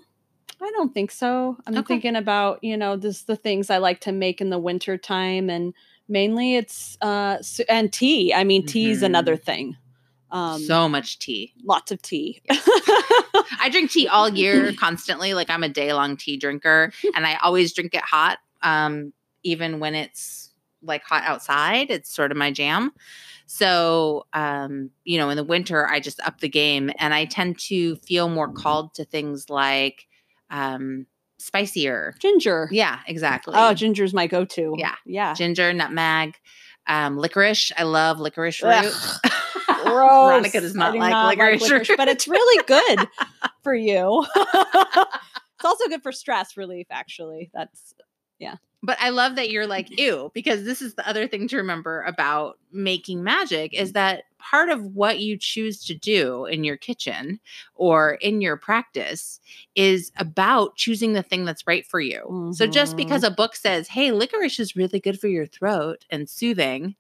I 0.61 0.71
don't 0.71 0.93
think 0.93 1.11
so. 1.11 1.57
I'm 1.65 1.77
Okay. 1.77 1.95
thinking 1.95 2.15
about, 2.15 2.63
you 2.63 2.77
know, 2.77 2.95
this 2.95 3.23
the 3.23 3.35
things 3.35 3.69
I 3.69 3.77
like 3.77 4.01
to 4.01 4.11
make 4.11 4.41
in 4.41 4.49
the 4.51 4.59
winter 4.59 4.97
time 4.97 5.49
and 5.49 5.73
mainly 6.07 6.55
it's 6.55 6.97
uh 7.01 7.37
and 7.67 7.91
tea. 7.91 8.33
I 8.33 8.43
mean, 8.43 8.65
tea 8.65 8.91
is 8.91 9.01
another 9.03 9.35
thing. 9.35 9.75
Um 10.29 10.61
so 10.61 10.87
much 10.87 11.19
tea. 11.19 11.53
lots 11.63 11.91
of 11.91 12.01
tea. 12.01 12.41
I 12.49 13.69
drink 13.71 13.91
tea 13.91 14.07
all 14.07 14.29
year 14.29 14.71
constantly. 14.79 15.33
Like 15.33 15.49
I'm 15.49 15.63
a 15.63 15.69
day 15.69 15.93
long 15.93 16.15
tea 16.15 16.37
drinker 16.37 16.91
and 17.15 17.25
I 17.25 17.35
always 17.41 17.73
drink 17.73 17.93
it 17.95 18.03
hot. 18.03 18.37
Um, 18.61 19.13
even 19.43 19.79
when 19.79 19.95
it's 19.95 20.50
like 20.83 21.03
hot 21.03 21.23
outside, 21.25 21.89
it's 21.89 22.13
sort 22.13 22.31
of 22.31 22.37
my 22.37 22.51
jam. 22.51 22.91
So, 23.45 24.27
um, 24.33 24.91
you 25.03 25.17
know, 25.17 25.29
in 25.29 25.35
the 25.35 25.43
winter, 25.43 25.87
I 25.87 25.99
just 25.99 26.21
up 26.21 26.39
the 26.39 26.47
game 26.47 26.89
and 26.97 27.13
I 27.13 27.25
tend 27.25 27.59
to 27.59 27.97
feel 27.97 28.29
more 28.29 28.51
called 28.51 28.93
to 28.95 29.03
things 29.03 29.49
like 29.49 30.07
um, 30.49 31.05
spicier. 31.37 32.15
Ginger. 32.19 32.69
Yeah, 32.71 32.99
exactly. 33.07 33.53
Oh, 33.57 33.73
ginger 33.73 34.03
is 34.03 34.13
my 34.13 34.27
go-to. 34.27 34.75
Yeah. 34.77 34.95
Yeah. 35.05 35.33
Ginger, 35.33 35.73
nutmeg, 35.73 36.35
um, 36.87 37.17
licorice. 37.17 37.71
I 37.77 37.83
love 37.83 38.19
licorice 38.19 38.61
root. 38.61 38.93
Gross. 39.83 40.29
Veronica 40.29 40.61
does 40.61 40.75
I 40.75 40.79
not 40.79 40.93
do 40.93 40.99
like 40.99 41.37
licorice 41.37 41.69
root. 41.69 41.89
but 41.97 42.07
it's 42.07 42.27
really 42.27 42.63
good 42.65 43.07
for 43.63 43.73
you. 43.73 44.25
it's 44.35 45.65
also 45.65 45.87
good 45.89 46.03
for 46.03 46.11
stress 46.11 46.55
relief, 46.55 46.87
actually. 46.89 47.49
That's 47.53 47.93
But 48.83 48.97
I 48.99 49.09
love 49.09 49.35
that 49.35 49.49
you're 49.51 49.67
like, 49.67 49.97
ew, 49.99 50.31
because 50.33 50.63
this 50.63 50.81
is 50.81 50.95
the 50.95 51.07
other 51.07 51.27
thing 51.27 51.47
to 51.49 51.57
remember 51.57 52.01
about 52.03 52.57
making 52.71 53.23
magic 53.23 53.73
is 53.73 53.91
that 53.93 54.23
part 54.39 54.69
of 54.69 54.83
what 54.95 55.19
you 55.19 55.37
choose 55.37 55.85
to 55.85 55.93
do 55.93 56.45
in 56.45 56.63
your 56.63 56.77
kitchen 56.77 57.39
or 57.75 58.13
in 58.15 58.41
your 58.41 58.57
practice 58.57 59.39
is 59.75 60.11
about 60.17 60.75
choosing 60.77 61.13
the 61.13 61.21
thing 61.21 61.45
that's 61.45 61.67
right 61.67 61.85
for 61.85 61.99
you. 61.99 62.49
So 62.49 62.65
just 62.65 62.93
Mhm. 62.93 62.97
because 62.97 63.23
a 63.23 63.29
book 63.31 63.55
says, 63.55 63.87
hey, 63.87 64.11
licorice 64.11 64.59
is 64.59 64.75
really 64.75 64.99
good 64.99 65.19
for 65.19 65.27
your 65.27 65.45
throat 65.45 66.05
and 66.09 66.27
soothing, 66.27 66.95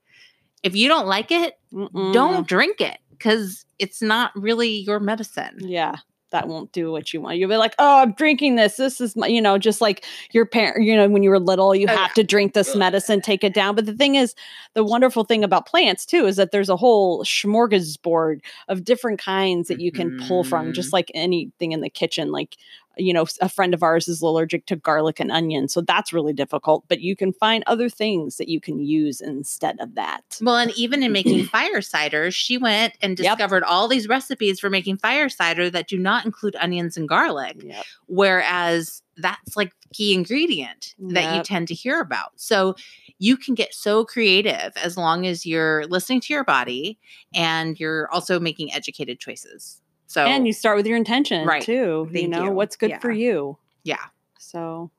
if 0.63 0.75
you 0.75 0.87
don't 0.87 1.07
like 1.07 1.31
it, 1.31 1.55
mm-mm. 1.73 2.13
don't 2.13 2.47
drink 2.47 2.79
it 2.81 2.99
because 3.09 3.65
it's 3.79 4.01
not 4.01 4.31
really 4.35 4.69
your 4.69 4.99
medicine. 4.99 5.57
Yeah. 5.59 5.95
That 6.31 6.47
won't 6.47 6.71
do 6.71 6.91
what 6.91 7.13
you 7.13 7.21
want. 7.21 7.37
You'll 7.37 7.49
be 7.49 7.57
like, 7.57 7.75
oh, 7.77 8.01
I'm 8.01 8.13
drinking 8.13 8.55
this. 8.55 8.77
This 8.77 8.99
is 8.99 9.15
my, 9.15 9.27
you 9.27 9.41
know, 9.41 9.57
just 9.57 9.81
like 9.81 10.05
your 10.31 10.45
parent, 10.45 10.83
you 10.83 10.95
know, 10.95 11.07
when 11.07 11.23
you 11.23 11.29
were 11.29 11.39
little, 11.39 11.75
you 11.75 11.87
Oh, 11.87 11.95
have 11.95 12.13
to 12.13 12.23
drink 12.23 12.53
this 12.53 12.75
medicine, 12.75 13.21
take 13.21 13.43
it 13.43 13.53
down. 13.53 13.75
But 13.75 13.85
the 13.85 13.93
thing 13.93 14.15
is, 14.15 14.33
the 14.73 14.83
wonderful 14.83 15.23
thing 15.25 15.43
about 15.43 15.67
plants 15.67 16.05
too 16.05 16.25
is 16.25 16.37
that 16.37 16.51
there's 16.51 16.69
a 16.69 16.77
whole 16.77 17.23
smorgasbord 17.23 18.39
of 18.67 18.83
different 18.83 19.19
kinds 19.19 19.67
that 19.67 19.81
you 19.81 19.91
can 19.91 20.17
pull 20.27 20.43
from, 20.43 20.73
just 20.73 20.87
mm-hmm. 20.87 20.95
like 20.95 21.11
anything 21.13 21.73
in 21.73 21.81
the 21.81 21.89
kitchen. 21.89 22.31
Like, 22.31 22.57
you 22.97 23.13
know, 23.13 23.25
a 23.41 23.49
friend 23.49 23.73
of 23.73 23.83
ours 23.83 24.07
is 24.07 24.21
allergic 24.21 24.65
to 24.67 24.75
garlic 24.75 25.19
and 25.19 25.31
onion. 25.31 25.67
So 25.67 25.81
that's 25.81 26.11
really 26.11 26.33
difficult, 26.33 26.83
but 26.87 26.99
you 26.99 27.15
can 27.15 27.31
find 27.33 27.63
other 27.67 27.89
things 27.89 28.37
that 28.37 28.49
you 28.49 28.59
can 28.59 28.79
use 28.79 29.21
instead 29.21 29.79
of 29.79 29.95
that. 29.95 30.37
Well, 30.41 30.57
and 30.57 30.71
even 30.77 31.01
in 31.01 31.11
making 31.11 31.43
fire 31.45 31.81
cider, 31.81 32.31
she 32.31 32.57
went 32.57 32.97
and 33.01 33.17
Yep. 33.17 33.37
discovered 33.37 33.63
all 33.63 33.87
these 33.87 34.07
recipes 34.07 34.59
for 34.59 34.69
making 34.69 34.97
fire 34.97 35.29
cider 35.29 35.69
that 35.69 35.87
do 35.87 35.97
not 35.97 36.25
include 36.25 36.55
onions 36.57 36.97
and 36.97 37.07
garlic. 37.07 37.57
Yep. 37.63 37.85
Whereas 38.07 39.01
that's 39.17 39.57
like 39.57 39.73
key 39.93 40.13
ingredient 40.13 40.95
that 40.99 41.35
you 41.35 41.43
tend 41.43 41.67
to 41.67 41.73
hear 41.73 41.99
about. 41.99 42.31
So 42.37 42.75
you 43.19 43.35
can 43.35 43.55
get 43.55 43.73
so 43.73 44.05
creative 44.05 44.71
as 44.81 44.97
long 44.97 45.27
as 45.27 45.45
you're 45.45 45.85
listening 45.87 46.21
to 46.21 46.33
your 46.33 46.45
body 46.45 46.97
and 47.33 47.79
you're 47.79 48.09
also 48.11 48.39
making 48.39 48.73
educated 48.73 49.19
choices. 49.19 49.80
So 50.11 50.25
and 50.25 50.45
you 50.45 50.51
start 50.51 50.75
with 50.75 50.85
your 50.85 50.97
intention 50.97 51.47
Right. 51.47 51.63
too. 51.63 52.09
you 52.11 52.27
know, 52.27 52.43
you. 52.43 52.51
what's 52.51 52.75
good 52.75 52.99
for 53.01 53.11
you. 53.11 53.57
yeah. 53.83 53.95
So 54.39 54.91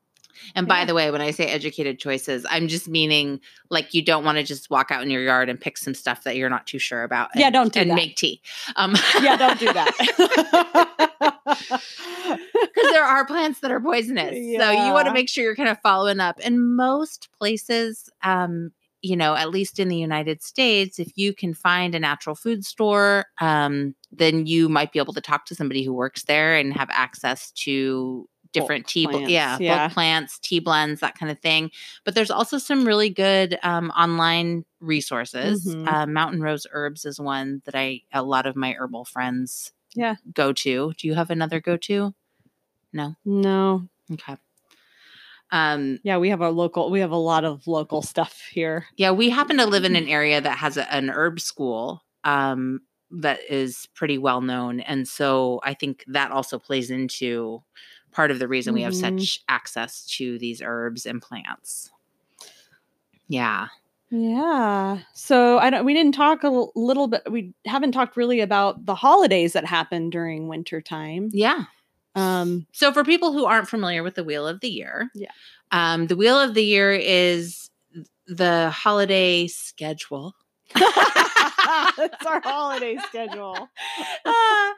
And 0.55 0.67
by 0.67 0.79
Yeah. 0.81 0.85
the 0.87 0.95
way, 0.95 1.11
when 1.11 1.21
I 1.21 1.31
say 1.31 1.45
educated 1.45 1.99
choices, 1.99 2.47
I'm 2.49 2.67
just 2.67 2.89
meaning 2.89 3.39
like 3.69 3.93
you 3.93 4.03
don't 4.03 4.25
want 4.25 4.39
to 4.39 4.45
just 4.45 4.71
walk 4.71 4.91
out 4.91 5.03
in 5.03 5.11
your 5.11 5.23
yard 5.23 5.51
and 5.51 5.61
pick 5.61 5.77
some 5.77 5.93
stuff 5.93 6.25
that 6.25 6.37
you're 6.37 6.49
not 6.49 6.67
too 6.67 6.79
sure 6.79 7.03
about. 7.03 7.29
Yeah, 7.35 7.51
don't 7.51 7.71
do 7.75 7.81
and 7.81 7.91
that. 7.91 7.95
make 7.95 8.17
tea. 8.17 8.41
Um, 8.77 8.95
yeah, 9.21 9.37
don't 9.37 9.61
do 9.61 9.71
that. 9.71 9.93
because 12.63 12.91
there 12.93 13.05
are 13.05 13.27
plants 13.27 13.61
that 13.61 13.71
are 13.71 13.81
poisonous. 13.81 14.31
So 14.59 14.71
you 14.71 14.93
want 14.95 15.07
to 15.09 15.13
make 15.13 15.29
sure 15.29 15.45
you're 15.45 15.55
kind 15.57 15.69
of 15.69 15.79
following 15.83 16.21
up. 16.21 16.41
And 16.43 16.75
most 16.77 17.29
places, 17.39 18.09
um, 18.23 18.73
you 19.03 19.17
know, 19.17 19.35
at 19.35 19.51
least 19.51 19.79
in 19.79 19.89
the 19.89 19.97
United 19.99 20.43
States, 20.43 20.99
if 20.99 21.13
you 21.17 21.35
can 21.35 21.53
find 21.55 21.95
a 21.95 22.01
natural 22.01 22.35
food 22.35 22.65
store, 22.65 23.27
um, 23.41 23.95
then 24.13 24.47
you 24.47 24.69
might 24.69 24.93
be 24.93 24.99
able 24.99 25.15
to 25.15 25.21
talk 25.21 25.47
to 25.47 25.55
somebody 25.55 25.83
who 25.83 25.93
works 25.93 26.25
there 26.25 26.55
and 26.57 26.73
have 26.75 26.89
access 26.91 27.51
to 27.53 28.29
different 28.53 28.87
tea, 28.87 29.07
bl- 29.07 29.13
plants, 29.13 29.31
yeah, 29.31 29.57
yeah. 29.59 29.79
bulk 29.87 29.95
plants, 29.95 30.39
tea 30.41 30.61
blends, 30.61 31.01
that 31.01 31.17
kind 31.19 31.33
of 31.33 31.39
thing. 31.41 31.71
But 32.05 32.15
there's 32.15 32.31
also 32.31 32.59
some 32.59 32.85
really 32.85 33.09
good 33.09 33.59
um, 33.63 33.91
online 33.93 34.67
resources. 34.81 35.65
Mhm. 35.67 35.89
Uh, 35.91 36.07
Mountain 36.07 36.43
Rose 36.43 36.67
Herbs 36.71 37.07
is 37.07 37.19
one 37.19 37.63
that 37.65 37.75
I 37.75 38.03
a 38.13 38.23
lot 38.23 38.45
of 38.45 38.55
my 38.55 38.75
herbal 38.79 39.07
friends 39.07 39.73
Yeah. 39.95 40.17
go 40.35 40.53
to. 40.53 40.93
Do 40.99 41.07
you 41.09 41.15
have 41.15 41.31
another 41.31 41.61
go 41.61 41.79
to? 41.79 42.15
No. 42.93 43.17
no. 43.25 43.89
Okay. 44.13 44.37
Um, 45.51 45.99
Yeah, 46.03 46.19
we 46.19 46.31
have 46.31 46.41
a 46.41 46.51
local 46.51 46.91
we 46.91 47.01
have 47.01 47.11
a 47.11 47.17
lot 47.17 47.45
of 47.45 47.67
local 47.67 48.03
stuff 48.03 48.39
here. 48.51 48.87
yeah, 48.97 49.11
we 49.13 49.31
happen 49.31 49.57
to 49.59 49.67
live 49.67 49.85
in 49.85 49.97
an 49.97 50.09
area 50.09 50.41
that 50.41 50.59
has 50.59 50.77
a, 50.77 50.93
an 50.93 51.09
herb 51.11 51.41
school 51.41 52.03
um, 52.25 52.81
that 53.13 53.41
is 53.49 53.89
pretty 53.95 54.19
well 54.19 54.41
known, 54.41 54.81
and 54.81 55.07
so 55.07 55.61
I 55.65 55.75
think 55.75 56.05
that 56.09 56.31
also 56.33 56.59
plays 56.59 56.91
into 56.91 57.63
part 58.13 58.31
of 58.31 58.39
the 58.39 58.49
reason 58.49 58.75
we 58.75 58.83
have 58.83 58.93
Mhm. 58.95 59.21
such 59.21 59.41
access 59.49 60.05
to 60.19 60.39
these 60.39 60.61
herbs 60.63 61.07
and 61.07 61.21
plants. 61.23 61.91
Yeah. 63.29 63.69
Yeah. 64.11 64.99
So 65.15 65.59
I 65.59 65.71
don't 65.71 65.85
we 65.87 65.95
didn't 65.95 66.15
talk 66.15 66.43
a 66.45 66.51
little 66.75 67.07
bit 67.09 67.23
we 67.31 67.55
haven't 67.67 67.93
talked 67.93 68.17
really 68.17 68.41
about 68.41 68.85
the 68.85 68.95
holidays 68.95 69.55
that 69.55 69.65
happen 69.65 70.11
during 70.11 70.49
winter 70.49 70.83
time. 70.83 71.31
Yeah. 71.33 71.65
Um 72.15 72.67
So 72.73 72.93
for 72.93 73.05
people 73.05 73.33
who 73.33 73.47
aren't 73.47 73.69
familiar 73.71 74.03
with 74.03 74.17
the 74.17 74.25
Wheel 74.25 74.47
of 74.47 74.61
the 74.61 74.69
Year, 74.71 75.11
Yeah. 75.15 75.31
um, 75.71 76.09
the 76.09 76.17
Wheel 76.17 76.39
of 76.39 76.53
the 76.53 76.65
Year 76.65 76.93
is 76.93 77.71
the 78.27 78.69
holiday 78.71 79.47
schedule. 79.47 80.35
it's 81.99 82.27
our 82.27 82.41
holiday 82.41 82.97
schedule. 83.09 83.69
uh, 84.25 84.71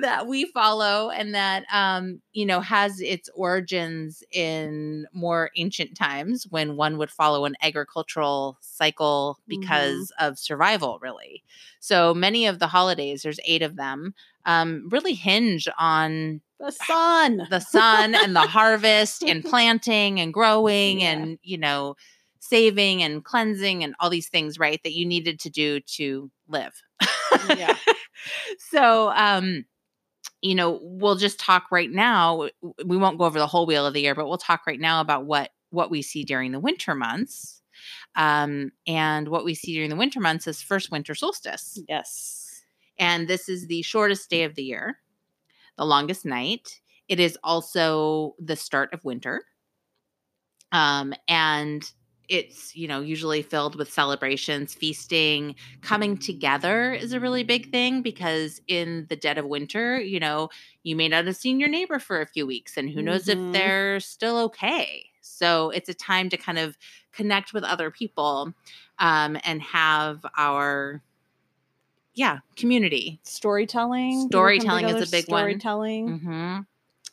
that 0.00 0.26
we 0.26 0.44
follow 0.46 1.10
and 1.10 1.34
that 1.34 1.64
um 1.72 2.20
you 2.32 2.46
know 2.46 2.60
has 2.60 3.00
its 3.00 3.28
origins 3.34 4.22
in 4.32 5.06
more 5.12 5.50
ancient 5.56 5.96
times 5.96 6.46
when 6.50 6.76
one 6.76 6.98
would 6.98 7.10
follow 7.10 7.44
an 7.44 7.54
agricultural 7.62 8.56
cycle 8.60 9.38
because 9.48 10.12
of 10.18 10.38
survival 10.38 10.98
really 11.02 11.42
so 11.80 12.14
many 12.14 12.46
of 12.46 12.58
the 12.58 12.66
holidays 12.68 13.22
there's 13.22 13.40
eight 13.44 13.62
of 13.62 13.76
them 13.76 14.14
um 14.46 14.88
really 14.90 15.14
hinge 15.14 15.68
on 15.78 16.40
The 16.58 16.70
sun. 16.72 17.46
the 17.50 17.60
sun 17.60 18.14
and 18.14 18.34
the 18.36 18.40
harvest 18.40 19.22
and 19.22 19.44
planting 19.50 20.20
and 20.20 20.32
growing 20.32 21.00
Yeah. 21.00 21.12
and 21.12 21.38
you 21.42 21.58
know 21.58 21.96
saving 22.40 23.02
and 23.02 23.24
cleansing 23.24 23.84
and 23.84 23.94
all 24.00 24.10
these 24.10 24.28
things 24.28 24.58
right 24.58 24.82
that 24.82 24.94
you 24.94 25.06
needed 25.06 25.38
to 25.40 25.50
do 25.50 25.80
to 25.80 26.30
live 26.48 26.72
Yeah. 27.56 27.76
so 28.58 29.10
um 29.10 29.64
you 30.42 30.54
know 30.54 30.78
we'll 30.82 31.16
just 31.16 31.38
talk 31.38 31.70
right 31.70 31.90
now 31.90 32.48
we 32.84 32.96
won't 32.96 33.18
go 33.18 33.24
over 33.24 33.38
the 33.38 33.46
whole 33.46 33.66
wheel 33.66 33.86
of 33.86 33.94
the 33.94 34.00
year 34.02 34.14
but 34.14 34.26
we'll 34.28 34.38
talk 34.38 34.62
right 34.66 34.80
now 34.80 35.00
about 35.00 35.26
what 35.26 35.50
what 35.70 35.90
we 35.90 36.02
see 36.02 36.24
during 36.24 36.52
the 36.52 36.60
winter 36.60 36.94
months 36.94 37.62
um 38.16 38.72
and 38.86 39.28
what 39.28 39.44
we 39.44 39.54
see 39.54 39.74
during 39.74 39.90
the 39.90 39.96
winter 39.96 40.20
months 40.20 40.46
is 40.46 40.62
first 40.62 40.90
winter 40.90 41.14
solstice 41.14 41.78
yes. 41.88 42.62
and 42.98 43.28
this 43.28 43.48
is 43.48 43.66
the 43.66 43.82
shortest 43.82 44.28
day 44.30 44.44
of 44.44 44.54
the 44.54 44.64
year, 44.64 44.98
the 45.76 45.84
longest 45.86 46.24
night. 46.26 46.80
It 47.08 47.20
is 47.20 47.38
also 47.42 48.34
the 48.38 48.56
start 48.56 48.92
of 48.94 49.04
winter. 49.04 49.44
Um, 50.72 51.14
and 51.28 51.90
it's, 52.30 52.74
you 52.76 52.88
know, 52.88 53.00
usually 53.00 53.42
filled 53.42 53.76
with 53.76 53.92
celebrations, 53.92 54.74
feasting, 54.74 55.56
coming 55.82 56.16
together 56.16 56.92
is 56.94 57.12
a 57.12 57.20
really 57.20 57.44
big 57.44 57.70
thing 57.70 58.02
because 58.02 58.60
in 58.68 59.06
the 59.10 59.16
dead 59.16 59.38
of 59.38 59.46
winter, 59.46 60.00
you 60.00 60.20
know, 60.20 60.48
you 60.84 60.96
may 60.96 61.08
not 61.08 61.26
have 61.26 61.36
seen 61.36 61.60
your 61.60 61.68
neighbor 61.68 61.98
for 61.98 62.20
a 62.22 62.26
few 62.26 62.46
weeks 62.46 62.76
and 62.76 62.90
who 62.90 63.02
knows 63.02 63.26
Mhm. 63.26 63.32
if 63.32 63.50
they're 63.52 64.00
still 64.00 64.38
okay. 64.38 65.06
So 65.22 65.70
it's 65.70 65.88
a 65.88 65.94
time 65.94 66.30
to 66.30 66.36
kind 66.38 66.58
of 66.58 66.78
connect 67.12 67.52
with 67.52 67.64
other 67.64 67.90
people 67.90 68.54
um, 68.98 69.38
and 69.44 69.62
have 69.62 70.24
our 70.38 71.02
yeah 72.14 72.38
community 72.56 73.20
Storytelling. 73.24 74.28
Storytelling 74.28 74.88
is 74.88 75.00
a 75.00 75.06
big 75.06 75.28
one. 75.28 75.62
Storytelling. 75.62 76.14
hmm 76.20 76.58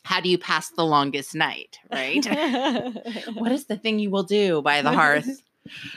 how 0.08 0.20
do 0.20 0.28
you 0.28 0.38
pass 0.38 0.70
the 0.70 0.84
longest 0.84 1.34
night 1.34 1.78
right 1.92 2.24
what 3.34 3.52
is 3.52 3.66
the 3.66 3.76
thing 3.76 3.98
you 3.98 4.10
will 4.10 4.22
do 4.22 4.62
by 4.62 4.80
the 4.82 4.92
hearth 5.00 5.42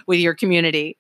with 0.06 0.20
your 0.20 0.36
community 0.36 0.98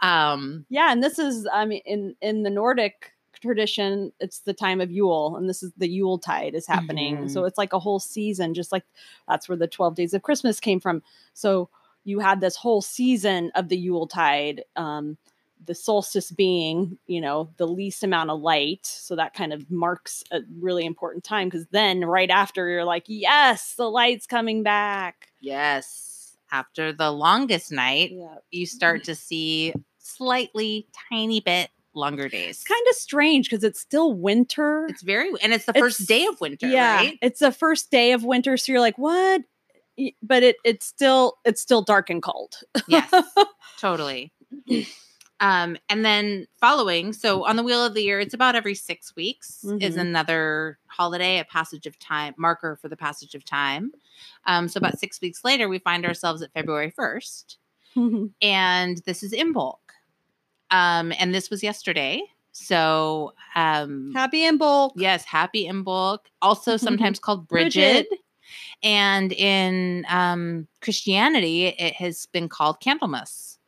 um 0.00 0.66
yeah, 0.68 0.90
and 0.92 1.02
this 1.02 1.18
is 1.18 1.46
I 1.52 1.64
mean 1.64 1.80
in 1.86 2.16
in 2.20 2.42
the 2.42 2.50
Nordic 2.50 3.12
tradition, 3.40 4.12
it's 4.20 4.40
the 4.40 4.54
time 4.54 4.80
of 4.80 4.90
Yule, 4.90 5.36
and 5.36 5.48
this 5.48 5.62
is 5.62 5.72
the 5.76 5.88
Yule 5.88 6.18
tide 6.18 6.54
is 6.54 6.66
happening. 6.66 7.18
Mhm. 7.18 7.30
So 7.30 7.44
it's 7.44 7.58
like 7.58 7.72
a 7.72 7.78
whole 7.78 8.00
season, 8.00 8.54
just 8.54 8.72
like 8.72 8.84
that's 9.28 9.48
where 9.48 9.58
the 9.58 9.66
12 9.66 9.94
days 9.94 10.14
of 10.14 10.22
Christmas 10.22 10.60
came 10.60 10.80
from. 10.80 11.02
So 11.34 11.68
you 12.04 12.20
had 12.20 12.40
this 12.40 12.56
whole 12.56 12.82
season 12.82 13.50
of 13.54 13.68
the 13.68 13.76
Yule 13.76 14.06
tide. 14.06 14.64
Um, 14.76 15.18
the 15.64 15.74
solstice 15.74 16.30
being, 16.30 16.98
you 17.06 17.20
know, 17.20 17.50
the 17.56 17.66
least 17.66 18.02
amount 18.02 18.30
of 18.30 18.40
light. 18.40 18.86
So 18.86 19.16
that 19.16 19.34
kind 19.34 19.52
of 19.52 19.70
marks 19.70 20.24
a 20.30 20.40
really 20.60 20.84
important 20.84 21.24
time 21.24 21.48
because 21.48 21.66
then 21.70 22.04
right 22.04 22.30
after 22.30 22.68
you're 22.68 22.84
like, 22.84 23.04
yes, 23.06 23.74
the 23.76 23.90
light's 23.90 24.26
coming 24.26 24.62
back. 24.62 25.28
Yes. 25.40 26.36
After 26.50 26.92
the 26.92 27.10
longest 27.10 27.72
night, 27.72 28.10
Yeah. 28.12 28.36
you 28.50 28.66
start 28.66 29.02
mm-hmm. 29.02 29.12
to 29.12 29.14
see 29.14 29.74
slightly 29.98 30.86
tiny 31.10 31.40
bit 31.40 31.70
longer 31.94 32.28
days. 32.28 32.56
It's 32.56 32.64
kind 32.64 32.86
of 32.90 32.96
strange 32.96 33.48
because 33.48 33.64
it's 33.64 33.80
still 33.80 34.12
winter. 34.12 34.86
It's 34.88 35.02
very 35.02 35.30
and 35.42 35.52
it's 35.52 35.66
the 35.66 35.74
first 35.74 36.06
day 36.06 36.26
of 36.26 36.40
winter, 36.40 36.66
yeah, 36.66 36.96
right? 36.96 37.18
it's 37.22 37.40
the 37.40 37.52
first 37.52 37.90
day 37.90 38.12
of 38.12 38.24
winter, 38.24 38.56
so 38.56 38.72
you're 38.72 38.80
like, 38.80 38.98
what? 38.98 39.42
But 40.22 40.42
it 40.42 40.56
it's 40.64 40.86
still 40.86 41.38
it's 41.44 41.60
still 41.60 41.82
dark 41.82 42.10
and 42.10 42.22
cold. 42.22 42.54
Yes. 42.88 43.12
totally. 43.78 44.32
Um, 45.42 45.76
and 45.90 46.04
then 46.04 46.46
following, 46.60 47.12
so 47.12 47.44
on 47.44 47.56
the 47.56 47.62
wheel 47.64 47.84
of 47.84 47.94
the 47.94 48.02
year, 48.02 48.20
it's 48.20 48.32
about 48.32 48.54
every 48.54 48.76
six 48.76 49.14
weeks 49.16 49.64
is 49.80 49.96
Mhm. 49.96 50.00
another 50.00 50.78
holiday, 50.86 51.40
a 51.40 51.44
passage 51.44 51.84
of 51.84 51.98
time 51.98 52.32
marker 52.38 52.76
for 52.80 52.88
the 52.88 52.96
passage 52.96 53.34
of 53.34 53.44
time. 53.44 53.90
Um, 54.46 54.68
so 54.68 54.78
about 54.78 55.00
six 55.00 55.20
weeks 55.20 55.44
later, 55.44 55.68
we 55.68 55.80
find 55.80 56.06
ourselves 56.06 56.42
at 56.42 56.52
February 56.52 56.92
1st, 56.92 57.58
and 58.40 58.98
this 59.04 59.22
is 59.24 59.32
Imbolc. 59.32 59.78
Um, 60.70 61.12
and 61.18 61.34
this 61.34 61.50
was 61.50 61.62
yesterday. 61.62 62.22
So 62.52 63.34
um 63.56 64.12
Happy 64.14 64.42
Imbolc. 64.42 64.92
Yes, 64.96 65.24
Happy 65.24 65.66
Imbolc. 65.66 66.18
also 66.40 66.76
sometimes 67.10 67.18
called 67.18 67.48
Bridget. 67.48 68.08
Bridget. 68.08 68.18
And 68.82 69.32
in 69.32 70.04
um, 70.08 70.68
Christianity, 70.80 71.66
it 71.66 71.94
has 71.94 72.26
been 72.26 72.48
called 72.48 72.80
Candlemas. 72.80 73.58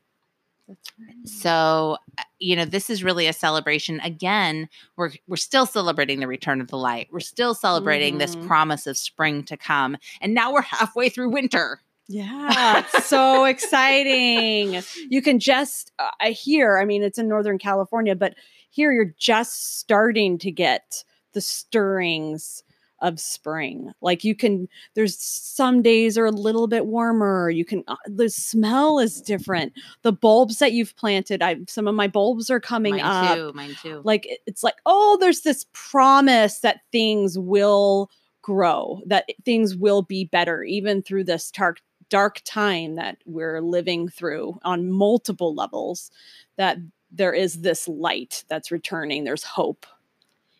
So, 1.24 1.96
uh, 2.18 2.22
you 2.38 2.56
know, 2.56 2.64
this 2.64 2.88
is 2.90 3.02
really 3.04 3.26
a 3.26 3.32
celebration. 3.32 4.00
Again, 4.00 4.68
we're 4.96 5.10
we're 5.26 5.36
still 5.36 5.66
celebrating 5.66 6.20
the 6.20 6.26
return 6.26 6.60
of 6.60 6.68
the 6.68 6.78
light. 6.78 7.08
We're 7.12 7.20
still 7.20 7.54
celebrating 7.54 8.18
this 8.18 8.36
Mhm. 8.36 8.46
promise 8.46 8.86
of 8.86 8.96
spring 8.96 9.42
to 9.44 9.56
come. 9.56 9.96
And 10.20 10.34
now 10.34 10.52
we're 10.52 10.62
halfway 10.62 11.08
through 11.08 11.30
winter. 11.30 11.80
Yeah, 12.06 12.84
so 13.00 13.44
exciting. 13.44 14.82
You 15.08 15.22
can 15.22 15.38
just 15.38 15.92
uh, 15.98 16.10
I 16.20 16.30
hear, 16.30 16.78
I 16.78 16.84
mean 16.84 17.02
it's 17.02 17.18
in 17.18 17.28
Northern 17.28 17.58
California, 17.58 18.14
but 18.14 18.34
here 18.70 18.92
you're 18.92 19.14
just 19.18 19.78
starting 19.78 20.36
to 20.38 20.50
get 20.50 21.04
the 21.32 21.40
stirrings 21.40 22.62
of 23.04 23.20
spring. 23.20 23.92
Like 24.00 24.24
you 24.24 24.34
can 24.34 24.68
there's 24.94 25.16
some 25.20 25.82
days 25.82 26.18
are 26.18 26.26
a 26.26 26.32
little 26.32 26.66
bit 26.66 26.86
warmer. 26.86 27.50
You 27.50 27.64
can 27.64 27.84
uh, 27.86 27.96
the 28.06 28.30
smell 28.30 28.98
is 28.98 29.20
different. 29.20 29.74
The 30.02 30.12
bulbs 30.12 30.58
that 30.58 30.72
you've 30.72 30.96
planted, 30.96 31.42
I 31.42 31.58
some 31.68 31.86
of 31.86 31.94
my 31.94 32.08
bulbs 32.08 32.50
are 32.50 32.60
coming 32.60 32.96
mine 32.96 33.04
up 33.04 33.36
too. 33.36 33.52
Mine 33.54 33.76
too. 33.80 34.00
like 34.04 34.26
it's 34.46 34.64
like 34.64 34.76
oh 34.86 35.18
there's 35.20 35.42
this 35.42 35.66
promise 35.74 36.60
that 36.60 36.80
things 36.90 37.38
will 37.38 38.10
grow 38.42 39.00
that 39.06 39.26
things 39.44 39.76
will 39.76 40.02
be 40.02 40.24
better 40.24 40.62
even 40.64 41.02
through 41.02 41.24
this 41.24 41.50
dark 41.50 41.80
dark 42.10 42.40
time 42.44 42.94
that 42.96 43.16
we're 43.24 43.62
living 43.62 44.08
through 44.08 44.58
on 44.64 44.90
multiple 44.90 45.54
levels 45.54 46.10
that 46.56 46.76
there 47.10 47.32
is 47.32 47.62
this 47.62 47.88
light 47.88 48.44
that's 48.48 48.70
returning 48.70 49.24
there's 49.24 49.44
hope 49.44 49.86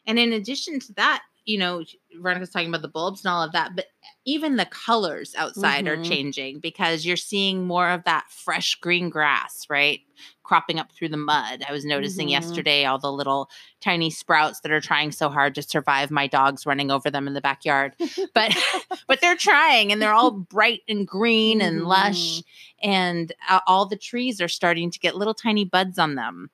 And 0.07 0.19
in 0.19 0.33
addition 0.33 0.81
to 0.81 0.93
that, 0.95 1.23
you 1.45 1.59
know, 1.59 1.83
Veronica's 2.17 2.51
talking 2.51 2.69
about 2.69 2.83
the 2.83 2.89
bulbs 2.89 3.25
and 3.25 3.33
all 3.33 3.43
of 3.43 3.53
that, 3.53 3.77
but 3.77 3.87
even 4.25 4.57
the 4.57 4.67
colors 4.67 5.35
outside 5.37 5.87
are 5.87 5.97
Mhm. 5.99 6.05
changing 6.05 6.61
because 6.61 7.05
you're 7.05 7.17
seeing 7.17 7.67
more 7.67 7.91
of 7.91 8.05
that 8.05 8.31
fresh 8.31 8.75
green 8.77 9.11
grass, 9.11 9.67
right? 9.69 10.01
Cropping 10.43 10.79
up 10.79 10.93
through 10.93 11.09
the 11.11 11.17
mud. 11.17 11.63
I 11.69 11.73
was 11.73 11.85
noticing 11.85 12.29
Mhm. 12.29 12.33
yesterday 12.33 12.85
all 12.85 12.99
the 12.99 13.13
little 13.13 13.51
tiny 13.81 14.11
sprouts 14.11 14.61
that 14.61 14.73
are 14.73 14.81
trying 14.81 15.13
so 15.13 15.29
hard 15.29 15.55
to 15.57 15.63
survive 15.63 16.11
my 16.11 16.27
dogs 16.27 16.67
running 16.67 16.91
over 16.91 17.11
them 17.11 17.27
in 17.27 17.35
the 17.35 17.41
backyard. 17.41 17.95
But 18.35 18.51
but 19.09 19.21
they're 19.21 19.37
trying 19.37 19.93
and 19.93 20.01
they're 20.01 20.13
all 20.15 20.31
bright 20.31 20.83
and 20.89 21.07
green 21.07 21.61
and 21.61 21.87
lush 21.87 22.43
and 22.83 23.33
uh, 23.49 23.61
all 23.67 23.87
the 23.87 23.97
trees 23.97 24.41
are 24.41 24.49
starting 24.49 24.91
to 24.91 24.99
get 24.99 25.17
little 25.17 25.35
tiny 25.35 25.65
buds 25.65 25.99
on 25.99 26.15
them 26.15 26.51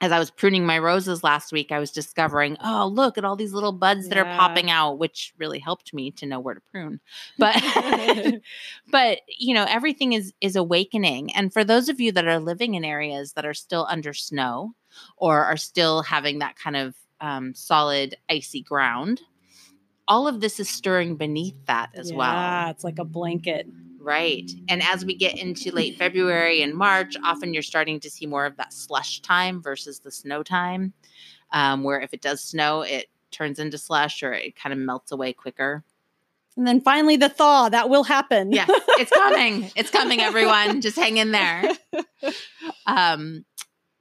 as 0.00 0.12
I 0.12 0.18
was 0.18 0.30
pruning 0.30 0.64
my 0.64 0.78
roses 0.78 1.22
last 1.22 1.52
week, 1.52 1.70
I 1.70 1.78
was 1.78 1.90
discovering, 1.90 2.56
oh, 2.64 2.86
look 2.86 3.18
at 3.18 3.24
all 3.24 3.36
these 3.36 3.52
little 3.52 3.72
buds 3.72 4.08
that 4.08 4.16
are 4.16 4.24
popping 4.24 4.70
out, 4.70 4.98
which 4.98 5.34
really 5.36 5.58
helped 5.58 5.92
me 5.92 6.10
to 6.12 6.26
know 6.26 6.40
where 6.40 6.54
to 6.54 6.60
prune. 6.70 7.00
But 7.38 7.56
but 8.90 9.20
you 9.38 9.54
know, 9.54 9.66
everything 9.68 10.14
is 10.14 10.32
is 10.40 10.56
awakening. 10.56 11.34
And 11.34 11.52
for 11.52 11.64
those 11.64 11.88
of 11.88 12.00
you 12.00 12.12
that 12.12 12.26
are 12.26 12.40
living 12.40 12.74
in 12.74 12.84
areas 12.84 13.34
that 13.34 13.44
are 13.44 13.54
still 13.54 13.86
under 13.90 14.14
snow 14.14 14.74
or 15.16 15.44
are 15.44 15.56
still 15.56 16.02
having 16.02 16.38
that 16.38 16.56
kind 16.56 16.76
of 16.76 16.94
um, 17.20 17.54
solid 17.54 18.16
icy 18.30 18.62
ground, 18.62 19.20
all 20.08 20.26
of 20.26 20.40
this 20.40 20.58
is 20.58 20.68
stirring 20.68 21.16
beneath 21.16 21.56
that 21.66 21.90
as 21.94 22.12
well. 22.12 22.32
yeah 22.32 22.70
it's 22.70 22.84
like 22.84 22.98
a 22.98 23.04
blanket 23.04 23.66
Right. 24.00 24.50
And 24.68 24.82
as 24.82 25.04
we 25.04 25.14
get 25.14 25.38
into 25.38 25.70
late 25.72 25.98
February 25.98 26.62
and 26.62 26.74
March, 26.74 27.14
often 27.22 27.52
you're 27.52 27.62
starting 27.62 28.00
to 28.00 28.10
see 28.10 28.26
more 28.26 28.46
of 28.46 28.56
that 28.56 28.72
slush 28.72 29.20
time 29.20 29.60
versus 29.62 30.00
the 30.00 30.10
snow 30.10 30.42
time, 30.42 30.94
um, 31.52 31.84
where 31.84 32.00
if 32.00 32.14
it 32.14 32.22
does 32.22 32.42
snow, 32.42 32.80
it 32.82 33.06
turns 33.30 33.58
into 33.58 33.76
slush 33.78 34.22
or 34.22 34.32
it 34.32 34.56
kind 34.56 34.72
of 34.72 34.78
melts 34.78 35.12
away 35.12 35.32
quicker. 35.34 35.84
and 36.56 36.66
then 36.66 36.80
finally 36.80 37.16
the 37.16 37.28
thaw 37.28 37.68
that 37.68 37.88
will 37.88 38.02
happen 38.02 38.50
Yes, 38.52 38.68
it's 38.98 39.10
coming. 39.12 39.70
It's 39.76 39.90
coming, 39.90 40.20
everyone. 40.20 40.80
Just 40.80 40.96
hang 40.96 41.16
in 41.18 41.30
there. 41.32 41.70
Um, 42.86 43.44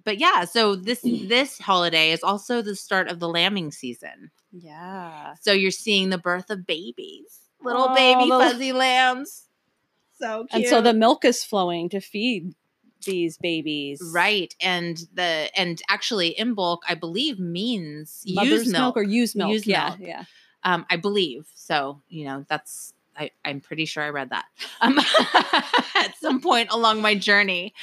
but 0.03 0.17
yeah, 0.17 0.45
so 0.45 0.75
this 0.75 1.01
this 1.03 1.59
holiday 1.59 2.11
is 2.11 2.23
also 2.23 2.61
the 2.61 2.75
start 2.75 3.07
of 3.09 3.19
the 3.19 3.27
lambing 3.29 3.71
season. 3.71 4.31
yeah 4.51 5.35
So 5.41 5.51
you're 5.51 5.71
seeing 5.71 6.09
the 6.09 6.17
birth 6.17 6.49
of 6.49 6.65
babies, 6.65 7.39
little 7.61 7.87
Oh, 7.89 7.95
baby 7.95 8.23
the- 8.29 8.39
fuzzy 8.39 8.73
lambs. 8.73 9.45
So 10.19 10.45
cute. 10.49 10.63
and 10.63 10.67
so 10.69 10.81
the 10.81 10.93
milk 10.93 11.23
is 11.25 11.43
flowing 11.43 11.89
to 11.89 11.99
feed 12.01 12.53
these 13.05 13.37
babies 13.37 14.01
Right. 14.13 14.53
And 14.61 14.97
the 15.13 15.49
and 15.55 15.81
actually 15.89 16.35
Imbolc, 16.37 16.79
I 16.87 16.95
believe 16.95 17.39
means 17.39 18.23
mother's 18.27 18.65
ewe's 18.65 18.71
milk. 18.73 18.97
or 18.97 19.03
ewe's 19.03 19.35
milk 19.35 19.51
Use 19.53 19.65
yeah 19.65 19.87
milk. 19.89 19.99
yeah 20.01 20.23
Um, 20.63 20.85
I 20.89 20.97
believe. 20.97 21.47
So, 21.55 22.01
you 22.09 22.25
know, 22.25 22.45
that's 22.49 22.93
I, 23.17 23.31
I'm 23.45 23.59
pretty 23.61 23.85
sure 23.85 24.03
I 24.03 24.09
read 24.09 24.29
that 24.31 24.45
um, 24.81 24.97
at 25.95 26.13
some 26.21 26.39
point 26.41 26.69
along 26.71 27.01
my 27.01 27.15
journey. 27.15 27.73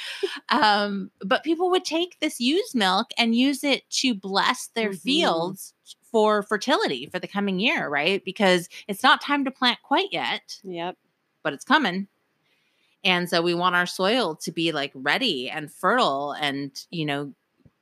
Um, 0.49 1.11
but 1.21 1.43
people 1.43 1.69
would 1.71 1.85
take 1.85 2.19
this 2.19 2.39
used 2.39 2.75
milk 2.75 3.07
and 3.17 3.35
use 3.35 3.63
it 3.63 3.89
to 4.01 4.13
bless 4.13 4.67
their 4.75 4.91
Mhm. 4.91 5.01
fields 5.01 5.73
for 6.11 6.41
fertility 6.43 7.07
for 7.11 7.19
the 7.19 7.27
coming 7.27 7.59
year, 7.59 7.87
right? 7.89 8.23
Because 8.23 8.69
it's 8.87 9.03
not 9.03 9.21
time 9.21 9.45
to 9.45 9.51
plant 9.51 9.79
quite 9.83 10.09
yet 10.11 10.59
yep 10.63 10.95
but 11.43 11.53
it's 11.53 11.65
coming. 11.65 12.07
And 13.03 13.29
so 13.29 13.41
we 13.41 13.53
want 13.53 13.75
our 13.75 13.85
soil 13.85 14.35
to 14.37 14.51
be 14.51 14.71
like 14.71 14.91
ready 14.93 15.49
and 15.49 15.71
fertile 15.71 16.33
and, 16.33 16.71
you 16.89 17.05
know, 17.05 17.33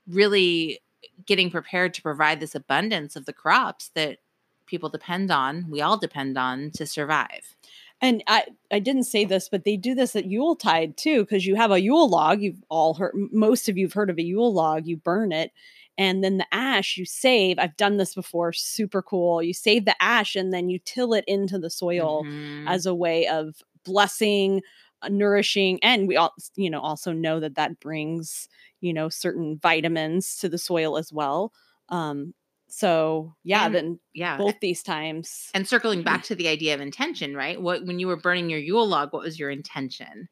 really 0.07 0.79
getting 1.25 1.49
prepared 1.49 1.93
to 1.93 2.01
provide 2.01 2.39
this 2.39 2.55
abundance 2.55 3.15
of 3.15 3.25
the 3.25 3.33
crops 3.33 3.89
that 3.95 4.19
people 4.65 4.89
depend 4.89 5.31
on, 5.31 5.67
we 5.69 5.81
all 5.81 5.97
depend 5.97 6.37
on 6.37 6.71
to 6.71 6.85
survive. 6.85 7.55
And 8.01 8.23
I, 8.27 8.43
I 8.71 8.79
didn't 8.79 9.03
say 9.05 9.23
this, 9.23 9.47
but 9.47 9.63
they 9.63 9.77
do 9.77 9.95
this 9.95 10.15
at 10.15 10.25
Yule 10.25 10.55
Tide 10.55 10.97
too, 10.97 11.21
because 11.21 11.45
you 11.45 11.55
have 11.55 11.71
a 11.71 11.79
Yule 11.81 12.09
log. 12.09 12.41
You've 12.41 12.63
all 12.69 12.93
heard, 12.95 13.13
most 13.31 13.69
of 13.69 13.77
you've 13.77 13.93
heard 13.93 14.09
of 14.09 14.17
a 14.17 14.23
Yule 14.23 14.53
log. 14.53 14.85
You 14.85 14.97
burn 14.97 15.31
it, 15.31 15.51
and 15.97 16.23
then 16.23 16.37
the 16.37 16.47
ash 16.51 16.97
you 16.97 17.05
save. 17.05 17.57
I've 17.57 17.77
done 17.77 17.97
this 17.97 18.13
before. 18.13 18.51
Super 18.51 19.01
cool. 19.01 19.41
You 19.41 19.53
save 19.53 19.85
the 19.85 19.95
ash 20.03 20.35
and 20.35 20.51
then 20.53 20.69
you 20.69 20.79
till 20.83 21.13
it 21.13 21.23
into 21.25 21.57
the 21.57 21.69
soil 21.69 22.23
Mhm. 22.25 22.67
as 22.67 22.85
a 22.85 22.93
way 22.93 23.27
of 23.27 23.63
blessing, 23.85 24.61
nourishing, 25.09 25.79
and 25.83 26.07
we 26.07 26.17
all, 26.17 26.33
you 26.55 26.69
know, 26.69 26.79
also 26.81 27.11
know 27.11 27.39
that 27.39 27.55
that 27.55 27.79
brings, 27.79 28.47
you 28.81 28.93
know, 28.93 29.09
certain 29.09 29.57
vitamins 29.61 30.37
to 30.37 30.49
the 30.49 30.57
soil 30.57 30.97
as 30.97 31.11
well. 31.13 31.51
Um, 31.89 32.33
so 32.67 33.35
yeah, 33.43 33.65
And- 33.67 33.75
then 33.75 33.99
yeah. 34.13 34.37
both 34.37 34.55
these 34.59 34.81
times. 34.83 35.49
And 35.53 35.67
circling 35.67 36.01
back 36.03 36.23
to 36.23 36.35
the 36.35 36.47
idea 36.47 36.73
of 36.73 36.81
intention, 36.81 37.35
right? 37.35 37.61
What 37.61 37.85
when 37.85 37.99
you 37.99 38.07
were 38.07 38.17
burning 38.17 38.49
your 38.49 38.59
Yule 38.59 38.87
log, 38.87 39.13
what 39.13 39.23
was 39.23 39.37
your 39.39 39.49
intention? 39.51 40.27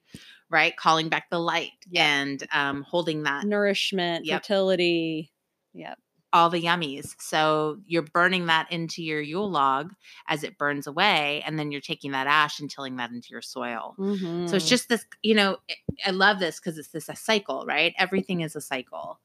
Right? 0.49 0.75
Calling 0.75 1.09
back 1.09 1.29
the 1.31 1.39
light 1.39 1.71
Yeah. 1.89 2.21
and 2.21 2.43
um, 2.53 2.83
holding 2.83 3.23
that 3.23 3.45
nourishment, 3.45 4.25
Yep. 4.25 4.41
fertility. 4.43 5.31
Yeah. 5.73 5.95
All 6.33 6.49
the 6.49 6.61
yummies. 6.61 7.15
So 7.19 7.79
you're 7.87 8.01
burning 8.01 8.47
that 8.47 8.71
into 8.71 9.03
your 9.03 9.21
Yule 9.21 9.49
log 9.49 9.93
as 10.27 10.43
it 10.43 10.57
burns 10.57 10.87
away, 10.87 11.43
and 11.45 11.57
then 11.57 11.71
you're 11.71 11.79
taking 11.81 12.11
that 12.11 12.27
ash 12.27 12.59
and 12.59 12.69
tilling 12.69 12.97
that 12.97 13.11
into 13.11 13.29
your 13.31 13.41
soil. 13.41 13.95
So 13.97 14.03
Mm. 14.03 14.55
it's 14.57 14.67
just 14.67 14.89
this, 14.89 15.05
you 15.21 15.35
know, 15.35 15.57
I- 16.05 16.11
love 16.11 16.39
this 16.39 16.59
because 16.59 16.77
it's 16.77 16.89
this 16.89 17.07
a 17.09 17.15
cycle, 17.15 17.65
right? 17.67 17.93
Everything 17.97 18.41
is 18.41 18.55
a 18.55 18.61
cycle. 18.61 19.19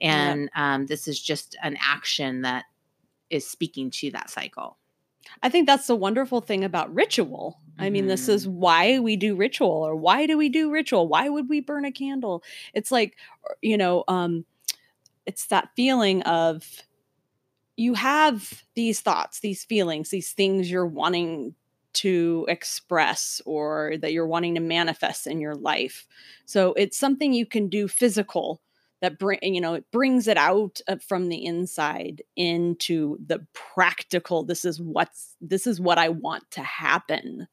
And 0.00 0.50
um, 0.56 0.86
this 0.86 1.06
is 1.06 1.20
just 1.20 1.56
an 1.62 1.76
action 1.80 2.42
that 2.42 2.64
is 3.30 3.46
speaking 3.46 3.90
to 3.90 4.10
that 4.12 4.30
cycle. 4.30 4.78
I 5.42 5.48
think 5.48 5.66
that's 5.66 5.86
the 5.86 5.96
wonderful 5.96 6.40
thing 6.40 6.64
about 6.64 6.94
ritual. 6.94 7.60
I 7.78 7.90
mean, 7.90 8.06
this 8.06 8.28
is 8.28 8.46
Mm-hmm. 8.46 8.56
why 8.56 8.98
we 9.00 9.16
do 9.16 9.34
ritual, 9.36 9.68
or 9.70 9.96
why 9.96 10.26
do 10.26 10.36
we 10.38 10.48
do 10.48 10.70
ritual? 10.70 11.08
Why 11.08 11.28
would 11.28 11.48
we 11.48 11.60
burn 11.60 11.84
a 11.84 11.92
candle? 11.92 12.42
It's 12.74 12.92
like, 12.92 13.16
you 13.62 13.76
know, 13.76 14.04
um, 14.08 14.44
it's 15.26 15.46
that 15.46 15.70
feeling 15.76 16.22
of 16.22 16.64
you 17.76 17.94
have 17.94 18.62
these 18.74 19.00
thoughts, 19.00 19.40
these 19.40 19.64
feelings, 19.64 20.10
these 20.10 20.32
things 20.32 20.70
you're 20.70 20.86
wanting 20.86 21.54
to 21.94 22.44
express 22.48 23.40
or 23.46 23.94
that 24.00 24.12
you're 24.12 24.26
wanting 24.26 24.54
to 24.54 24.60
manifest 24.60 25.26
in 25.26 25.40
your 25.40 25.54
life. 25.54 26.06
So 26.44 26.72
it's 26.74 26.98
something 26.98 27.32
you 27.32 27.46
can 27.46 27.68
do 27.68 27.88
physical 27.88 28.60
that 29.04 29.18
bring 29.18 29.38
you 29.42 29.60
know 29.60 29.74
it 29.74 29.84
brings 29.90 30.26
it 30.28 30.38
out 30.38 30.80
uh, 30.88 30.96
from 30.96 31.28
the 31.28 31.44
inside 31.44 32.22
into 32.36 33.18
the 33.26 33.46
practical 33.52 34.44
this 34.44 34.64
is 34.64 34.80
what's 34.80 35.36
this 35.42 35.66
is 35.66 35.78
what 35.78 35.98
i 35.98 36.08
want 36.08 36.50
to 36.50 36.62
happen 36.62 37.46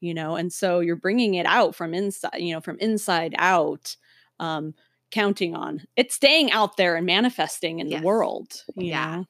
you 0.00 0.12
know 0.12 0.34
and 0.34 0.52
so 0.52 0.80
you're 0.80 0.96
bringing 0.96 1.34
it 1.34 1.46
out 1.46 1.76
from 1.76 1.94
inside 1.94 2.38
you 2.38 2.52
know 2.52 2.60
from 2.60 2.76
inside 2.80 3.36
out 3.38 3.96
um 4.40 4.74
counting 5.10 5.54
on 5.54 5.86
it 5.96 6.12
staying 6.12 6.50
out 6.52 6.76
there 6.76 6.96
and 6.96 7.06
manifesting 7.06 7.78
in 7.80 7.90
Yes. 7.90 7.90
the 7.90 7.98
world 7.98 8.64
you 8.76 8.90
Yeah. 8.90 8.98
know? 8.98 9.26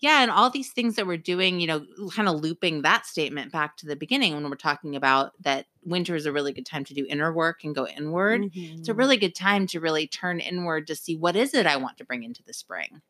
Yeah, 0.00 0.22
and 0.22 0.30
all 0.30 0.48
these 0.50 0.72
things 0.72 0.96
that 0.96 1.06
we're 1.06 1.18
doing, 1.18 1.60
you 1.60 1.66
know, 1.66 1.86
kind 2.14 2.28
of 2.28 2.40
looping 2.40 2.82
that 2.82 3.04
statement 3.04 3.52
back 3.52 3.76
to 3.78 3.86
the 3.86 3.96
beginning 3.96 4.32
when 4.32 4.48
we're 4.48 4.56
talking 4.56 4.96
about 4.96 5.32
that 5.42 5.66
winter 5.84 6.14
is 6.14 6.24
a 6.24 6.32
really 6.32 6.52
good 6.54 6.64
time 6.64 6.84
to 6.84 6.94
do 6.94 7.04
inner 7.08 7.32
work 7.34 7.64
and 7.64 7.74
go 7.74 7.86
inward. 7.86 8.46
It's 8.78 8.88
a 8.88 8.94
Mhm. 8.94 8.94
really 8.94 9.18
good 9.18 9.34
time 9.34 9.66
to 9.68 9.80
really 9.80 10.06
turn 10.06 10.40
inward 10.40 10.86
to 10.86 10.96
see 10.96 11.16
what 11.16 11.36
is 11.36 11.52
it 11.52 11.66
I 11.66 11.76
want 11.76 11.98
to 11.98 12.04
bring 12.04 12.22
into 12.22 12.42
the 12.42 12.54
spring. 12.54 13.02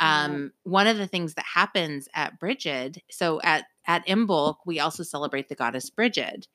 Um, 0.00 0.52
one 0.64 0.86
of 0.86 0.98
the 0.98 1.06
things 1.08 1.34
that 1.34 1.44
happens 1.46 2.08
at 2.14 2.38
Brigid, 2.40 3.02
so 3.10 3.40
at 3.42 3.66
at 3.86 4.06
Imbolc, 4.06 4.56
we 4.66 4.80
also 4.80 5.02
celebrate 5.02 5.48
the 5.48 5.56
goddess 5.56 5.90
Brigid, 5.90 6.48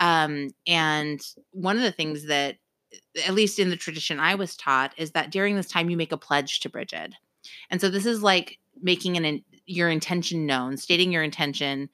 um, 0.00 0.50
and 0.66 1.20
one 1.52 1.76
of 1.76 1.82
the 1.82 1.92
things 1.92 2.26
that, 2.26 2.58
at 3.26 3.34
least 3.34 3.58
in 3.58 3.70
the 3.70 3.76
tradition 3.76 4.18
I 4.20 4.34
was 4.34 4.56
taught, 4.56 4.92
is 4.96 5.10
that 5.12 5.30
during 5.30 5.56
this 5.56 5.68
time 5.68 5.90
you 5.90 5.96
make 5.96 6.12
a 6.12 6.16
pledge 6.16 6.60
to 6.60 6.68
Bridget. 6.68 7.14
and 7.70 7.80
so 7.80 7.88
this 7.88 8.06
is 8.06 8.22
like 8.22 8.58
making 8.82 9.16
an 9.16 9.24
in- 9.24 9.44
your 9.66 9.88
intention 9.90 10.46
known, 10.46 10.76
stating 10.76 11.12
your 11.12 11.22
intention 11.22 11.88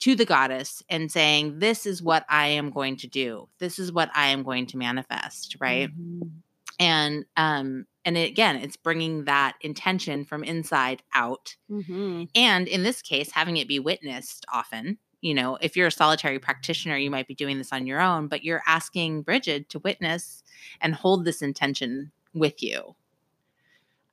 to 0.00 0.14
the 0.16 0.24
goddess 0.24 0.82
and 0.88 1.10
saying, 1.12 1.58
"This 1.58 1.84
is 1.86 2.02
what 2.02 2.24
I 2.28 2.46
am 2.48 2.70
going 2.70 2.96
to 2.98 3.06
do. 3.06 3.48
This 3.58 3.78
is 3.78 3.92
what 3.92 4.10
I 4.14 4.28
am 4.28 4.42
going 4.42 4.66
to 4.66 4.76
manifest." 4.78 5.56
Right 5.60 5.90
Mhm. 5.90 6.30
and 6.78 7.24
um 7.36 7.86
and 8.04 8.16
again 8.16 8.56
it's 8.56 8.76
bringing 8.76 9.24
that 9.24 9.56
intention 9.60 10.24
from 10.24 10.42
inside 10.44 11.02
out 11.14 11.54
Mhm. 11.70 12.28
and 12.34 12.66
in 12.68 12.82
this 12.82 13.02
case 13.02 13.30
having 13.32 13.56
it 13.58 13.68
be 13.68 13.78
witnessed 13.78 14.46
often 14.52 14.98
you 15.20 15.34
know 15.34 15.56
if 15.60 15.76
you're 15.76 15.88
a 15.88 15.92
solitary 15.92 16.38
practitioner 16.38 16.96
you 16.96 17.10
might 17.10 17.28
be 17.28 17.34
doing 17.34 17.58
this 17.58 17.72
on 17.72 17.86
your 17.86 18.00
own 18.00 18.26
but 18.26 18.44
you're 18.44 18.62
asking 18.66 19.22
bridget 19.22 19.68
to 19.68 19.78
witness 19.80 20.42
and 20.80 20.94
hold 20.94 21.24
this 21.24 21.42
intention 21.42 22.10
with 22.34 22.62
you 22.62 22.94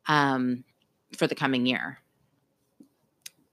um 0.07 0.63
for 1.15 1.27
the 1.27 1.35
coming 1.35 1.65
year. 1.65 1.99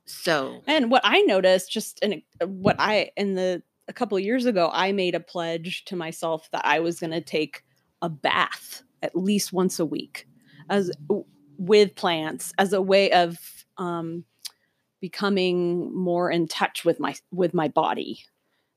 So 0.06 0.62
And 0.66 0.90
what 0.90 1.02
I 1.04 1.22
noticed, 1.22 1.70
just 1.70 1.98
in 2.00 2.22
what 2.44 2.76
I 2.78 3.10
in 3.16 3.34
the 3.34 3.62
a 3.88 3.92
couple 3.92 4.18
years 4.18 4.46
ago, 4.46 4.70
I 4.72 4.92
made 4.92 5.14
a 5.14 5.20
pledge 5.20 5.84
to 5.86 5.96
myself 5.96 6.48
that 6.52 6.64
I 6.64 6.80
was 6.80 7.00
going 7.00 7.12
to 7.12 7.20
take 7.20 7.64
a 8.02 8.08
bath 8.08 8.82
at 9.02 9.16
least 9.16 9.52
once 9.52 9.78
a 9.78 9.84
week, 9.84 10.26
as 10.68 10.90
with 11.58 11.94
plants, 11.94 12.52
as 12.58 12.72
a 12.72 12.82
way 12.82 13.10
of 13.12 13.38
um, 13.76 14.24
becoming 15.04 15.94
more 15.94 16.30
in 16.30 16.48
touch 16.48 16.82
with 16.82 16.98
my 16.98 17.14
with 17.30 17.52
my 17.52 17.68
body. 17.68 18.24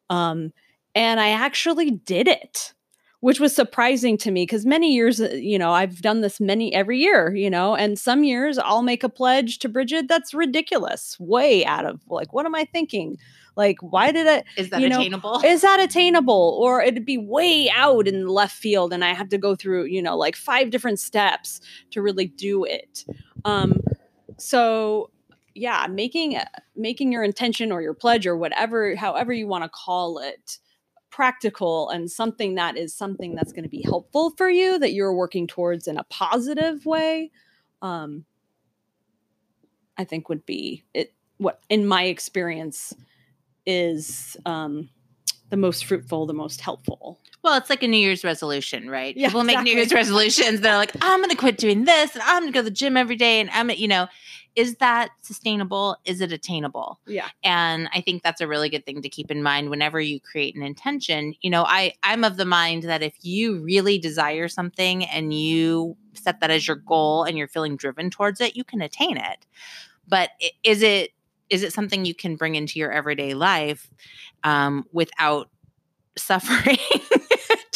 Um, 0.09 0.51
and 0.93 1.21
I 1.21 1.29
actually 1.29 1.91
did 1.91 2.27
it, 2.27 2.73
which 3.21 3.39
was 3.39 3.55
surprising 3.55 4.17
to 4.17 4.29
me 4.29 4.41
because 4.41 4.65
many 4.65 4.93
years, 4.93 5.21
uh, 5.21 5.29
you 5.29 5.57
know, 5.57 5.71
I've 5.71 6.01
done 6.01 6.19
this 6.19 6.41
many 6.41 6.73
every 6.73 6.99
year, 6.99 7.33
you 7.33 7.49
know, 7.49 7.77
and 7.77 7.97
some 7.97 8.25
years 8.25 8.57
I'll 8.57 8.83
make 8.83 9.05
a 9.05 9.09
pledge 9.09 9.59
to 9.59 9.69
Bridget 9.69 10.09
that's 10.09 10.33
ridiculous, 10.33 11.15
way 11.17 11.65
out 11.65 11.85
of 11.85 12.01
like, 12.09 12.33
what 12.33 12.45
am 12.45 12.55
I 12.55 12.65
thinking? 12.65 13.17
Like, 13.55 13.77
why 13.79 14.11
did 14.11 14.27
I? 14.27 14.43
is 14.57 14.69
that 14.71 14.81
You 14.81 14.89
know, 14.89 14.99
attainable 14.99 15.41
Is 15.45 15.61
that 15.61 15.79
attainable? 15.79 16.59
Or 16.61 16.81
it'd 16.81 17.05
be 17.05 17.17
way 17.17 17.71
out 17.73 18.05
in 18.05 18.25
the 18.25 18.31
left 18.33 18.57
field, 18.57 18.91
and 18.91 19.05
I 19.05 19.13
have 19.13 19.29
to 19.29 19.37
go 19.37 19.55
through, 19.55 19.85
you 19.85 20.01
know, 20.01 20.17
like 20.17 20.35
five 20.35 20.71
different 20.71 20.99
steps 20.99 21.61
to 21.91 22.01
really 22.01 22.25
do 22.25 22.65
it. 22.65 23.05
Um, 23.45 23.79
so 24.37 25.09
yeah, 25.57 25.87
making 25.89 26.39
making 26.75 27.11
your 27.11 27.23
intention 27.23 27.71
or 27.71 27.81
your 27.81 27.93
pledge 27.93 28.27
or 28.27 28.37
whatever, 28.37 28.95
however 28.95 29.33
you 29.33 29.47
want 29.47 29.63
to 29.63 29.69
call 29.69 30.19
it, 30.19 30.59
practical 31.09 31.89
and 31.89 32.11
something 32.11 32.55
that 32.55 32.77
is 32.77 32.93
something 32.93 33.33
that's 33.33 33.51
going 33.51 33.63
to 33.63 33.69
be 33.69 33.81
helpful 33.81 34.31
for 34.37 34.49
you 34.49 34.77
that 34.77 34.93
you're 34.93 35.13
working 35.13 35.47
towards 35.47 35.87
in 35.87 35.97
a 35.97 36.03
positive 36.03 36.85
way. 36.85 37.31
Um, 37.81 38.25
I 39.97 40.03
think 40.03 40.29
would 40.29 40.45
be 40.45 40.83
it. 40.93 41.13
What 41.37 41.59
in 41.69 41.85
my 41.85 42.03
experience 42.03 42.93
is 43.65 44.37
um, 44.45 44.89
the 45.49 45.57
most 45.57 45.85
fruitful, 45.85 46.25
the 46.25 46.33
most 46.33 46.61
helpful. 46.61 47.19
Well, 47.47 47.55
it's 47.57 47.69
like 47.69 47.81
a 47.81 47.87
New 47.87 47.95
Year's 47.95 48.25
resolution, 48.25 48.89
right? 48.89 49.15
Yeah, 49.15 49.29
People 49.29 49.45
make 49.45 49.61
New 49.61 49.73
Year's 49.73 49.93
resolutions. 49.93 50.59
They're 50.59 50.75
like, 50.75 50.91
I'm 51.01 51.19
going 51.19 51.29
to 51.29 51.35
quit 51.37 51.57
doing 51.57 51.85
this 51.85 52.13
and 52.13 52.21
I'm 52.23 52.41
going 52.41 52.51
to 52.51 52.53
go 52.53 52.59
to 52.59 52.65
the 52.65 52.71
gym 52.71 52.97
every 52.97 53.15
day. 53.15 53.39
And 53.39 53.49
I'm, 53.51 53.69
you 53.69 53.87
know, 53.87 54.09
is 54.57 54.75
that 54.75 55.11
sustainable? 55.21 55.95
Is 56.03 56.19
it 56.19 56.33
attainable? 56.33 56.99
Yeah. 57.07 57.29
And 57.45 57.87
I 57.93 58.01
think 58.01 58.21
that's 58.21 58.41
a 58.41 58.49
really 58.49 58.67
good 58.67 58.85
thing 58.85 59.01
to 59.01 59.07
keep 59.07 59.31
in 59.31 59.43
mind 59.43 59.69
whenever 59.69 60.01
you 60.01 60.19
create 60.19 60.57
an 60.57 60.61
intention. 60.61 61.35
You 61.39 61.49
know, 61.49 61.63
I, 61.63 61.93
I'm 62.03 62.25
of 62.25 62.35
the 62.35 62.43
mind 62.43 62.83
that 62.83 63.01
if 63.01 63.15
you 63.21 63.63
really 63.63 63.97
desire 63.97 64.49
something 64.49 65.05
and 65.05 65.33
you 65.33 65.95
set 66.15 66.41
that 66.41 66.51
as 66.51 66.67
your 66.67 66.75
goal 66.75 67.23
and 67.23 67.37
you're 67.37 67.47
feeling 67.47 67.77
driven 67.77 68.09
towards 68.09 68.41
it, 68.41 68.57
you 68.57 68.65
can 68.65 68.81
attain 68.81 69.15
it. 69.15 69.45
But 70.05 70.31
is 70.65 70.81
it, 70.81 71.11
is 71.49 71.63
it 71.63 71.71
something 71.71 72.03
you 72.03 72.13
can 72.13 72.35
bring 72.35 72.55
into 72.55 72.77
your 72.77 72.91
everyday 72.91 73.35
life 73.35 73.89
um, 74.43 74.83
without 74.91 75.49
suffering 76.17 76.79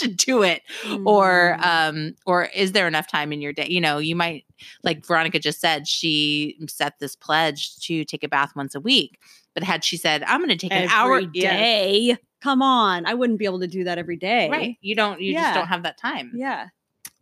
to 0.01 0.07
do 0.07 0.43
it 0.43 0.61
or 1.05 1.57
Mm. 1.59 1.65
um 1.65 2.15
or 2.25 2.45
is 2.53 2.73
there 2.73 2.87
enough 2.87 3.07
time 3.07 3.31
in 3.33 3.41
your 3.41 3.53
day 3.53 3.67
you 3.69 3.79
know 3.81 3.97
you 3.97 4.15
might 4.15 4.45
like 4.83 5.05
veronica 5.05 5.39
just 5.39 5.59
said 5.61 5.87
she 5.87 6.57
set 6.67 6.99
this 6.99 7.15
pledge 7.15 7.77
to 7.79 8.03
take 8.05 8.23
a 8.23 8.27
bath 8.27 8.51
once 8.55 8.75
a 8.75 8.79
week 8.79 9.19
but 9.53 9.63
had 9.63 9.83
she 9.83 9.97
said 9.97 10.23
i'm 10.23 10.39
going 10.39 10.49
to 10.49 10.55
take 10.57 10.71
an 10.73 10.89
hour 10.89 11.15
every 11.17 11.29
Yes. 11.33 11.53
day. 11.59 12.17
Come 12.41 12.63
on, 12.63 13.05
I 13.05 13.13
wouldn't 13.13 13.37
be 13.37 13.45
able 13.45 13.59
to 13.59 13.67
do 13.67 13.83
that 13.83 13.97
every 13.99 14.17
day. 14.17 14.49
right 14.49 14.77
you 14.81 14.95
don't 14.95 15.21
you 15.21 15.33
Yeah. 15.33 15.41
just 15.43 15.53
don't 15.53 15.67
have 15.67 15.83
that 15.83 15.97
time 15.97 16.31
Yeah. 16.35 16.67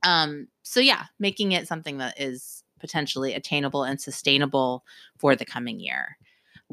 um 0.04 0.48
so 0.64 0.80
yeah 0.80 1.06
making 1.20 1.52
it 1.52 1.68
something 1.68 1.98
that 1.98 2.20
is 2.20 2.64
potentially 2.80 3.34
attainable 3.34 3.84
and 3.84 4.00
sustainable 4.00 4.86
for 5.18 5.36
the 5.36 5.44
coming 5.46 5.80
year 5.82 6.18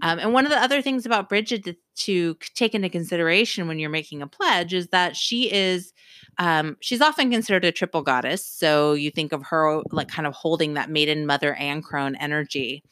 um, 0.03 0.19
and 0.19 0.33
one 0.33 0.45
of 0.45 0.51
the 0.51 0.63
other 0.63 0.83
things 0.83 1.07
about 1.07 1.29
bridget 1.29 1.65
to, 1.65 1.75
to 1.97 2.37
take 2.55 2.75
into 2.75 2.89
consideration 2.89 3.67
when 3.67 3.79
you're 3.79 3.91
making 3.91 4.21
a 4.23 4.27
pledge 4.27 4.75
is 4.75 4.89
that 4.89 5.17
she 5.17 5.53
is 5.53 5.93
um, 6.39 6.77
she's 6.81 7.01
often 7.01 7.31
considered 7.31 7.65
a 7.65 7.73
triple 7.73 8.03
goddess. 8.03 8.45
So 8.45 8.93
you 8.93 9.11
think 9.11 9.33
of 9.33 9.43
her 9.45 9.83
like 9.91 10.09
kind 10.09 10.27
of 10.27 10.35
holding 10.35 10.75
that 10.75 10.91
maiden 10.91 11.25
mother 11.27 11.55
and 11.55 11.83
crone 11.83 12.15
energy. 12.17 12.83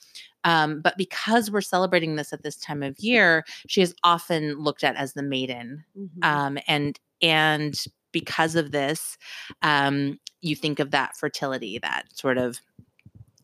Um, 0.45 0.81
but 0.81 0.97
because 0.97 1.51
we're 1.51 1.61
celebrating 1.61 2.17
this 2.17 2.33
at 2.33 2.43
this 2.43 2.57
time 2.57 2.83
of 2.83 2.99
year 2.99 3.45
she 3.67 3.83
is 3.83 3.95
often 4.03 4.59
looked 4.59 4.85
at 4.85 4.97
as 4.97 5.13
the 5.13 5.23
maiden. 5.23 5.85
Mhm. 5.99 6.25
um, 6.25 6.59
and 6.67 6.99
and 7.21 7.83
because 8.13 8.55
of 8.55 8.71
this 8.71 9.19
um, 9.63 10.19
you 10.41 10.57
think 10.57 10.79
of 10.79 10.91
that 10.93 11.17
fertility 11.17 11.79
that 11.79 12.05
sort 12.15 12.39
of 12.39 12.61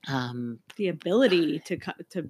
um, 0.09 0.59
the 0.77 0.89
ability 0.89 1.59
to 1.67 1.77
to 2.11 2.29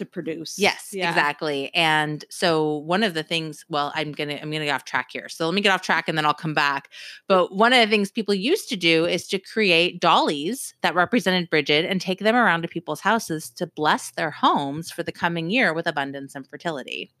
to 0.00 0.06
produce. 0.06 0.58
yes 0.58 0.88
Yeah. 0.92 1.08
exactly 1.10 1.72
and 1.74 2.24
so 2.30 2.78
one 2.78 3.04
of 3.04 3.14
the 3.14 3.22
things 3.22 3.64
well 3.68 3.92
i'm 3.94 4.10
gonna 4.12 4.38
i'm 4.42 4.50
gonna 4.50 4.64
get 4.64 4.74
off 4.74 4.84
track 4.84 5.10
here 5.12 5.28
so 5.28 5.44
let 5.46 5.54
me 5.54 5.60
get 5.60 5.70
off 5.72 5.82
track 5.82 6.08
and 6.08 6.18
then 6.18 6.26
i'll 6.26 6.34
come 6.34 6.54
back 6.54 6.88
but 7.28 7.54
one 7.54 7.72
of 7.72 7.78
the 7.78 7.86
things 7.86 8.10
people 8.10 8.34
used 8.34 8.68
to 8.70 8.76
do 8.76 9.04
is 9.04 9.28
to 9.28 9.38
create 9.38 10.00
dollies 10.00 10.74
that 10.82 10.94
represented 10.94 11.48
bridget 11.50 11.84
and 11.84 12.00
take 12.00 12.18
them 12.20 12.34
around 12.34 12.62
to 12.62 12.68
people's 12.68 13.00
houses 13.00 13.50
to 13.50 13.66
bless 13.66 14.10
their 14.12 14.30
homes 14.30 14.90
for 14.90 15.02
the 15.02 15.12
coming 15.12 15.50
year 15.50 15.72
with 15.72 15.86
abundance 15.86 16.34
and 16.34 16.48
fertility 16.48 17.12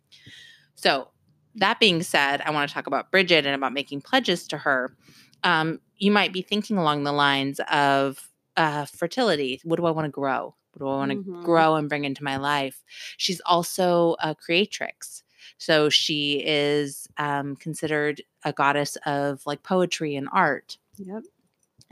so 0.74 1.08
that 1.54 1.78
being 1.78 2.02
said 2.02 2.40
i 2.46 2.50
want 2.50 2.68
to 2.68 2.74
talk 2.74 2.86
about 2.86 3.10
bridget 3.10 3.44
and 3.46 3.54
about 3.54 3.72
making 3.72 4.00
pledges 4.00 4.46
to 4.48 4.56
her 4.58 4.96
um, 5.42 5.80
you 5.96 6.10
might 6.10 6.32
be 6.32 6.42
thinking 6.42 6.76
along 6.76 7.04
the 7.04 7.12
lines 7.12 7.60
of 7.70 8.28
uh, 8.56 8.84
fertility 8.86 9.60
what 9.64 9.76
do 9.76 9.86
i 9.86 9.90
want 9.90 10.06
to 10.06 10.10
grow 10.10 10.54
what 10.72 10.78
do 10.84 10.88
i 10.90 10.96
want 10.96 11.10
to 11.12 11.16
Mhm. 11.18 11.42
grow 11.44 11.74
and 11.76 11.88
bring 11.88 12.04
into 12.04 12.24
my 12.24 12.36
life 12.36 12.82
she's 13.16 13.40
also 13.46 14.16
a 14.22 14.34
creatrix 14.34 15.22
so 15.58 15.88
she 15.88 16.42
is 16.44 17.06
um, 17.18 17.56
considered 17.56 18.22
a 18.44 18.52
goddess 18.52 18.96
of 19.06 19.42
like 19.46 19.62
poetry 19.62 20.16
and 20.16 20.28
art 20.32 20.78
Yep. 20.98 21.22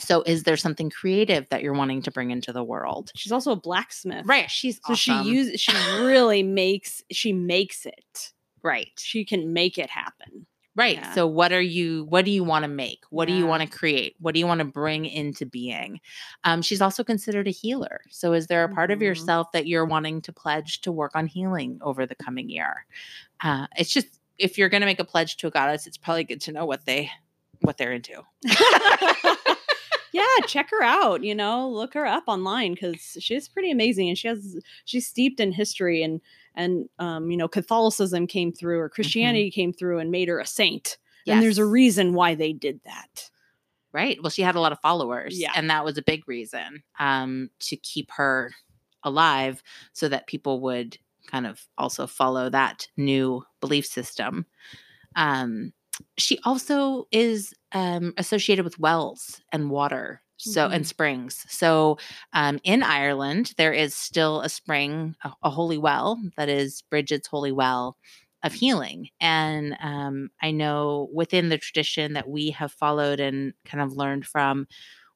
So, 0.01 0.23
is 0.23 0.45
there 0.45 0.57
something 0.57 0.91
creative 0.91 1.49
that 1.49 1.61
you're 1.63 1.73
wanting 1.75 2.03
to 2.03 2.11
bring 2.13 2.31
into 2.31 2.53
the 2.53 2.63
world? 2.63 3.11
She's 3.17 3.33
also 3.33 3.51
a 3.53 3.57
blacksmith. 3.57 4.27
Right. 4.27 4.49
She's 4.49 4.79
So 4.87 4.95
she 4.95 5.13
uses 5.23 5.61
she 5.61 5.73
really 6.01 6.43
makes 6.45 7.03
she 7.11 7.33
makes 7.33 7.85
it. 7.85 8.33
right. 8.63 8.93
She 8.99 9.25
can 9.25 9.53
make 9.53 9.77
it 9.77 9.91
happen. 9.91 10.47
Right. 10.79 10.99
Yeah. 10.99 11.13
So 11.13 11.27
what 11.27 11.53
are 11.53 11.61
you 11.61 12.05
what 12.05 12.25
do 12.25 12.31
you 12.31 12.45
want 12.45 12.63
to 12.63 12.69
make? 12.69 13.01
What 13.11 13.27
do 13.27 13.35
you 13.35 13.47
want 13.49 13.63
to 13.65 13.69
create? 13.69 14.15
What 14.21 14.33
do 14.33 14.39
you 14.39 14.47
want 14.47 14.61
to 14.61 14.65
bring 14.65 15.07
into 15.07 15.45
being? 15.45 16.01
Um, 16.45 16.63
she's 16.63 16.81
also 16.81 17.03
considered 17.03 17.49
a 17.49 17.51
healer. 17.51 18.03
So 18.11 18.33
is 18.33 18.47
there 18.47 18.63
a 18.63 18.69
part 18.69 18.93
of 18.93 19.01
Mhm. 19.01 19.03
yourself 19.03 19.51
that 19.53 19.67
you're 19.67 19.85
wanting 19.85 20.23
to 20.23 20.33
pledge 20.33 20.81
to 20.83 20.93
work 20.93 21.17
on 21.17 21.27
healing 21.27 21.79
over 21.83 22.07
the 22.07 22.15
coming 22.15 22.49
year? 22.49 22.87
Uh, 23.43 23.67
it's 23.77 23.91
just 23.91 24.21
if 24.39 24.57
you're 24.57 24.69
going 24.69 24.83
to 24.83 24.87
make 24.87 25.01
a 25.01 25.05
pledge 25.05 25.37
to 25.39 25.49
a 25.49 25.51
goddess, 25.51 25.87
it's 25.87 25.97
probably 25.99 26.25
good 26.25 26.41
to 26.43 26.53
know 26.53 26.65
what 26.67 26.85
they 26.87 27.11
what 27.63 27.77
they're 27.77 27.93
into. 27.93 28.23
yeah, 30.13 30.25
check 30.47 30.71
her 30.71 30.83
out, 30.83 31.25
you 31.25 31.35
know, 31.35 31.69
look 31.69 31.95
her 31.95 32.07
up 32.07 32.25
online 32.29 32.77
cuz 32.77 33.17
she's 33.21 33.49
pretty 33.49 33.71
amazing 33.71 34.09
and 34.09 34.17
she 34.19 34.29
has 34.29 34.57
she's 34.85 35.07
steeped 35.07 35.41
in 35.41 35.53
history 35.53 36.03
and 36.03 36.21
and 36.59 36.89
um, 36.99 37.31
you 37.31 37.37
know, 37.37 37.49
Catholicism 37.49 38.27
came 38.27 38.53
through 38.53 38.81
or 38.81 38.91
Christianity 38.91 39.51
came 39.51 39.73
through 39.73 40.01
and 40.01 40.11
made 40.11 40.29
her 40.29 40.41
a 40.41 40.47
saint. 40.47 40.99
And 41.27 41.43
there's 41.43 41.59
a 41.59 41.65
reason 41.65 42.15
why 42.15 42.35
they 42.35 42.53
did 42.53 42.81
that. 42.85 43.31
Right. 43.93 44.19
Well, 44.23 44.31
she 44.31 44.43
had 44.43 44.55
a 44.55 44.61
lot 44.61 44.73
of 44.73 44.81
followers. 44.81 45.39
Yeah. 45.39 45.53
And 45.55 45.71
that 45.71 45.85
was 45.85 45.97
a 45.97 46.03
big 46.03 46.27
reason 46.29 46.83
um, 46.99 47.51
to 47.61 47.77
keep 47.77 48.11
her 48.13 48.53
alive 49.03 49.63
so 49.93 50.09
that 50.09 50.27
people 50.27 50.61
would 50.61 50.99
kind 51.27 51.47
of 51.47 51.67
also 51.77 52.07
follow 52.07 52.51
that 52.51 52.89
new 52.97 53.45
belief 53.61 53.87
system. 53.87 54.47
Um, 55.17 55.73
she 56.17 56.39
also 56.45 57.07
is 57.13 57.55
um, 57.73 58.15
associated 58.17 58.65
with 58.65 58.79
wells 58.79 59.41
and 59.53 59.71
water. 59.71 60.23
So, 60.39 60.69
and 60.69 60.85
Mhm. 60.85 60.87
springs. 60.87 61.45
So, 61.49 61.99
um, 62.33 62.61
in 62.65 62.83
Ireland, 62.83 63.55
there 63.57 63.73
is 63.73 63.95
still 63.95 64.41
a 64.43 64.49
spring, 64.49 65.17
a, 65.25 65.33
a 65.45 65.51
holy 65.51 65.79
well 65.79 66.19
that 66.37 66.49
is 66.49 66.83
Bridget's 66.91 67.27
holy 67.29 67.53
well 67.53 67.97
of 68.45 68.53
healing. 68.55 69.11
And 69.21 69.77
um, 69.81 70.31
I 70.41 70.53
know 70.53 71.09
within 71.13 71.49
the 71.49 71.59
tradition 71.59 72.13
that 72.15 72.29
we 72.29 72.51
have 72.53 72.73
followed 72.73 73.21
and 73.21 73.53
kind 73.65 73.83
of 73.83 73.93
learned 73.97 74.27
from, 74.27 74.67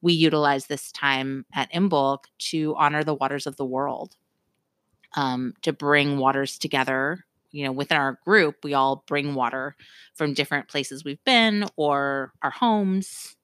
we 0.01 0.13
utilize 0.13 0.67
this 0.67 0.91
time 0.93 1.47
at 1.55 1.73
Imbolc 1.73 2.25
to 2.51 2.75
honor 2.77 3.05
the 3.05 3.15
waters 3.15 3.47
of 3.47 3.57
the 3.57 3.65
world, 3.65 4.17
um, 5.15 5.55
to 5.63 5.73
bring 5.73 6.19
waters 6.19 6.59
together. 6.59 7.25
You 7.51 7.65
know, 7.67 7.73
within 7.73 7.99
our 7.99 8.19
group, 8.25 8.57
we 8.65 8.75
all 8.75 9.05
bring 9.07 9.35
water 9.35 9.77
from 10.15 10.33
different 10.35 10.69
places 10.69 11.05
we've 11.05 11.23
been 11.25 11.67
or 11.77 12.33
our 12.43 12.51
homes. 12.51 13.37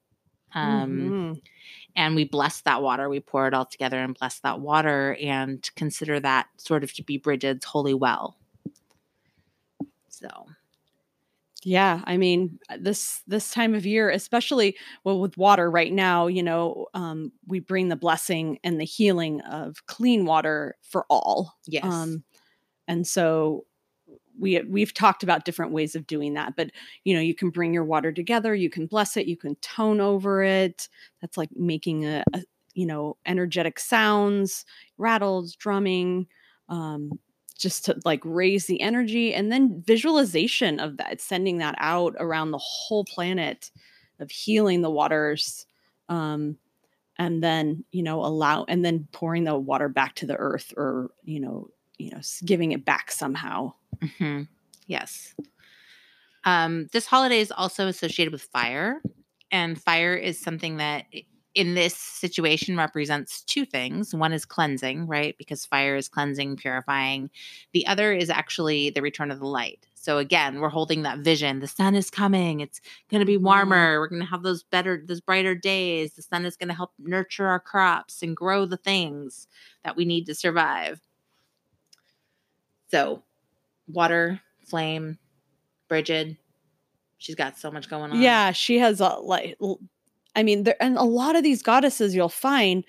Um, 0.53 1.15
Mhm. 1.15 1.41
and 1.95 2.15
we 2.15 2.25
bless 2.25 2.61
that 2.61 2.81
water. 2.81 3.09
We 3.09 3.19
pour 3.19 3.47
it 3.47 3.53
all 3.53 3.65
together 3.65 3.99
and 3.99 4.17
bless 4.17 4.39
that 4.41 4.61
water 4.61 5.17
and 5.21 5.67
consider 5.75 6.19
that 6.21 6.47
sort 6.57 6.83
of 6.83 6.93
to 6.95 7.03
be 7.03 7.17
Bridget's 7.17 7.65
holy 7.65 7.93
well. 7.93 8.37
So, 10.09 10.27
Yeah, 11.63 12.01
I 12.05 12.15
mean 12.15 12.57
uh, 12.69 12.77
this 12.79 13.21
this 13.27 13.51
time 13.51 13.75
of 13.75 13.85
year, 13.85 14.09
especially 14.09 14.77
well 15.03 15.19
with 15.19 15.37
water 15.37 15.69
right 15.69 15.91
now, 15.91 16.27
you 16.27 16.41
know, 16.41 16.87
um, 16.93 17.33
we 17.47 17.59
bring 17.59 17.89
the 17.89 17.97
blessing 17.97 18.59
and 18.63 18.79
the 18.79 18.85
healing 18.85 19.41
of 19.41 19.85
clean 19.85 20.25
water 20.25 20.77
for 20.81 21.05
all. 21.09 21.57
yes. 21.67 22.17
Um, 22.17 22.23
and 22.87 23.07
so 23.07 23.65
we 24.39 24.61
we've 24.63 24.93
talked 24.93 25.23
about 25.23 25.45
different 25.45 25.71
ways 25.71 25.95
of 25.95 26.07
doing 26.07 26.33
that, 26.35 26.55
but 26.55 26.71
you 27.03 27.13
know, 27.13 27.21
you 27.21 27.35
can 27.35 27.49
bring 27.49 27.73
your 27.73 27.83
water 27.85 28.11
together, 28.11 28.55
you 28.55 28.69
can 28.69 28.87
bless 28.87 29.17
it, 29.17 29.27
you 29.27 29.37
can 29.37 29.55
tone 29.55 29.99
over 29.99 30.43
it. 30.43 30.87
That's 31.21 31.37
like 31.37 31.49
making 31.55 32.05
a, 32.05 32.23
a 32.33 32.43
you 32.73 32.85
know 32.85 33.17
energetic 33.25 33.79
sounds, 33.79 34.65
rattles, 34.97 35.55
drumming. 35.55 36.27
Um, 36.69 37.19
just 37.57 37.83
to 37.85 37.99
like 38.05 38.21
raise 38.23 38.67
the 38.67 38.79
energy 38.79 39.33
and 39.33 39.51
then 39.51 39.83
visualization 39.85 40.79
of 40.79 40.95
that 40.97 41.19
sending 41.19 41.57
that 41.57 41.75
out 41.77 42.15
around 42.17 42.51
the 42.51 42.57
whole 42.57 43.03
planet 43.03 43.69
of 44.19 44.31
healing 44.31 44.81
the 44.81 44.89
waters 44.89 45.65
um 46.07 46.57
and 47.17 47.43
then 47.43 47.83
you 47.91 48.01
know 48.01 48.23
allow 48.25 48.63
and 48.69 48.83
then 48.85 49.07
pouring 49.11 49.43
the 49.43 49.57
water 49.57 49.89
back 49.89 50.15
to 50.15 50.25
the 50.25 50.37
earth 50.37 50.73
or 50.77 51.11
you 51.25 51.39
know 51.39 51.67
you 51.99 52.11
know 52.11 52.21
giving 52.45 52.71
it 52.71 52.85
back 52.85 53.11
somehow 53.11 53.73
Mhm. 54.01 54.47
Yes. 54.87 55.35
Um, 56.45 56.87
this 56.93 57.05
holiday 57.05 57.39
is 57.39 57.51
also 57.51 57.87
associated 57.87 58.31
with 58.31 58.41
fire, 58.43 59.01
and 59.51 59.81
fire 59.81 60.15
is 60.15 60.39
something 60.39 60.77
that 60.77 61.05
in 61.55 61.73
this 61.73 61.95
situation 61.95 62.77
represents 62.77 63.41
two 63.43 63.65
things. 63.65 64.13
One 64.15 64.31
is 64.31 64.45
cleansing, 64.45 65.07
right? 65.07 65.35
Because 65.37 65.65
fire 65.65 65.95
is 65.95 66.07
cleansing, 66.07 66.57
purifying. 66.57 67.29
The 67.73 67.85
other 67.87 68.13
is 68.13 68.29
actually 68.29 68.91
the 68.91 69.01
return 69.01 69.31
of 69.31 69.39
the 69.39 69.47
light. 69.47 69.85
So 69.95 70.19
again, 70.19 70.61
we're 70.61 70.69
holding 70.69 71.01
that 71.01 71.19
vision. 71.19 71.59
The 71.59 71.67
sun 71.67 71.95
is 71.95 72.09
coming. 72.09 72.61
It's 72.61 72.79
going 73.09 73.19
to 73.19 73.25
be 73.25 73.37
Mhm. 73.37 73.41
warmer. 73.41 73.99
We're 73.99 74.07
going 74.07 74.21
to 74.21 74.27
have 74.27 74.43
those 74.43 74.63
better, 74.63 75.03
those 75.05 75.19
brighter 75.21 75.55
days. 75.55 76.13
The 76.13 76.21
sun 76.21 76.45
is 76.45 76.55
going 76.55 76.69
to 76.69 76.75
help 76.75 76.93
nurture 76.99 77.47
our 77.47 77.59
crops 77.59 78.21
and 78.21 78.37
grow 78.37 78.65
the 78.65 78.77
things 78.77 79.47
that 79.83 79.97
we 79.97 80.05
need 80.05 80.25
to 80.27 80.35
survive. 80.35 81.01
So, 82.89 83.23
water, 83.87 84.39
flame, 84.67 85.17
Bridget. 85.87 86.37
She's 87.17 87.35
got 87.35 87.57
so 87.57 87.69
much 87.71 87.89
going 87.89 88.11
on. 88.11 88.21
yeah 88.21 88.51
she 88.53 88.79
has 88.79 89.01
a 89.01 89.09
like 89.21 89.57
i 90.37 90.41
mean 90.43 90.63
there 90.63 90.81
and 90.81 90.95
a 90.97 91.03
lot 91.03 91.35
of 91.35 91.43
these 91.43 91.61
goddesses 91.61 92.15
you'll 92.15 92.29
find 92.29 92.85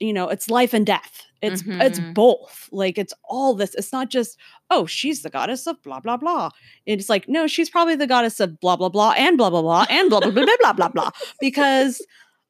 you 0.00 0.12
know 0.12 0.28
it's 0.28 0.50
life 0.50 0.74
and 0.74 0.84
death 0.84 1.24
it's 1.40 1.62
it's 1.66 2.00
Mhm. 2.00 2.14
both 2.14 2.68
like 2.72 2.98
it's 2.98 3.14
all 3.22 3.54
this 3.54 3.74
it's 3.76 3.92
not 3.92 4.08
just 4.10 4.36
oh 4.70 4.86
she's 4.86 5.22
the 5.22 5.30
goddess 5.30 5.68
of 5.68 5.80
blah 5.84 6.00
blah 6.00 6.16
blah 6.16 6.50
it's 6.84 7.08
like 7.08 7.28
no 7.28 7.46
she's 7.46 7.70
probably 7.70 7.94
the 7.94 8.08
goddess 8.08 8.40
of 8.40 8.58
blah 8.58 8.74
blah 8.74 8.88
blah 8.88 9.12
and 9.16 9.38
blah 9.38 9.50
blah 9.50 9.62
blah 9.62 9.86
and 9.88 10.10
blah 10.10 10.18
blah 10.18 10.30
blah 10.32 10.44
blah 10.44 10.56
blah 10.58 10.72
blah 10.72 10.88
blah 10.88 11.10
because 11.38 12.04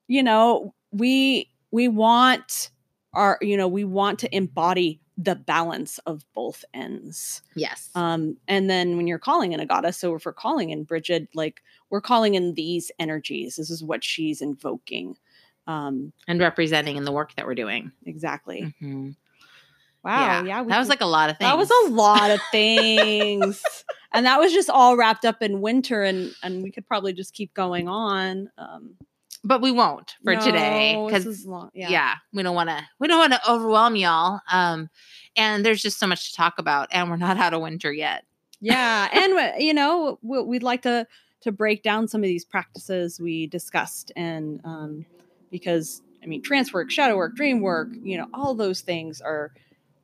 you 0.09 0.23
know 0.23 0.73
we 0.91 1.51
we 1.71 1.87
want 1.87 2.71
our 3.13 3.37
you 3.43 3.59
know 3.59 3.69
we 3.69 3.85
want 3.85 4.19
to 4.21 4.35
embody 4.35 5.01
the 5.23 5.35
balance 5.35 5.99
of 6.07 6.25
both 6.33 6.65
ends 6.73 7.43
Yes. 7.55 7.91
um, 7.95 8.37
and 8.49 8.71
then 8.71 8.97
when 8.97 9.07
you're 9.07 9.19
calling 9.19 9.53
in 9.53 9.61
a 9.61 9.67
goddess, 9.67 9.99
so 9.99 10.15
if 10.15 10.25
we're 10.25 10.33
calling 10.33 10.71
in 10.71 10.85
Bridget, 10.85 11.29
like 11.35 11.63
we're 11.91 12.01
calling 12.01 12.35
in 12.37 12.55
these 12.55 12.91
energies. 12.99 13.57
This 13.57 13.69
is 13.71 13.83
what 13.85 14.03
she's 14.05 14.41
invoking. 14.41 15.17
Um, 15.67 16.13
and 16.27 16.41
representing 16.41 16.97
in 16.97 17.05
the 17.05 17.13
work 17.13 17.35
that 17.35 17.47
we're 17.47 17.55
doing. 17.55 17.93
exactly. 18.07 18.75
Mhm. 18.81 19.17
Wow. 20.03 20.43
Yeah. 20.45 20.63
we 20.63 20.69
that 20.69 20.79
was 20.79 20.89
like 20.89 21.03
a 21.03 21.07
lot 21.07 21.29
of 21.29 21.37
things. 21.37 21.51
that 21.51 21.59
was 21.59 21.71
a 21.71 21.91
lot 21.91 22.31
of 22.31 22.41
things. 22.51 23.63
and 24.13 24.25
that 24.25 24.41
was 24.41 24.53
just 24.53 24.71
all 24.71 24.97
wrapped 24.97 25.25
up 25.27 25.43
in 25.43 25.61
winter 25.61 26.03
and 26.03 26.33
and 26.43 26.63
we 26.63 26.71
could 26.71 26.87
probably 26.87 27.13
just 27.13 27.35
keep 27.35 27.53
going 27.53 27.89
on. 27.89 28.51
Um 28.57 28.97
but 29.45 29.61
we 29.63 29.71
won't 29.71 30.17
for 30.25 30.37
today 30.37 30.95
no, 30.95 31.11
this 31.11 31.25
because 31.25 31.47
yeah. 31.75 31.89
Yeah. 31.89 32.15
we 32.33 32.43
don't 32.43 32.55
want 32.55 32.69
to 32.71 32.83
we 32.99 33.09
don't 33.09 33.19
want 33.19 33.33
to 33.33 33.51
overwhelm 33.51 33.97
y'all. 33.97 34.41
Um, 34.51 34.91
and 35.37 35.65
there's 35.65 35.83
just 35.83 35.99
so 35.99 36.07
much 36.07 36.31
to 36.31 36.37
talk 36.37 36.59
about, 36.59 36.89
and 36.93 37.09
we're 37.09 37.17
not 37.17 37.37
out 37.39 37.55
of 37.55 37.63
winter 37.63 37.93
yet. 37.93 38.25
yeah 38.61 39.09
and 39.13 39.63
you 39.63 39.73
know 39.73 40.19
we- 40.23 40.43
we'd 40.43 40.63
like 40.63 40.83
to 40.83 41.07
to 41.43 41.53
break 41.53 41.83
down 41.83 42.07
some 42.07 42.21
of 42.23 42.29
these 42.29 42.45
practices 42.45 43.19
we 43.19 43.47
discussed 43.47 44.13
and 44.15 44.61
um 44.65 45.07
because 45.51 46.03
i 46.23 46.27
mean 46.27 46.43
trance 46.43 46.71
work 46.73 46.91
shadow 46.91 47.17
work 47.17 47.35
dream 47.35 47.61
work 47.63 47.89
you 48.03 48.19
know 48.19 48.27
all 48.35 48.55
those 48.55 48.83
things 48.83 49.23
are 49.23 49.51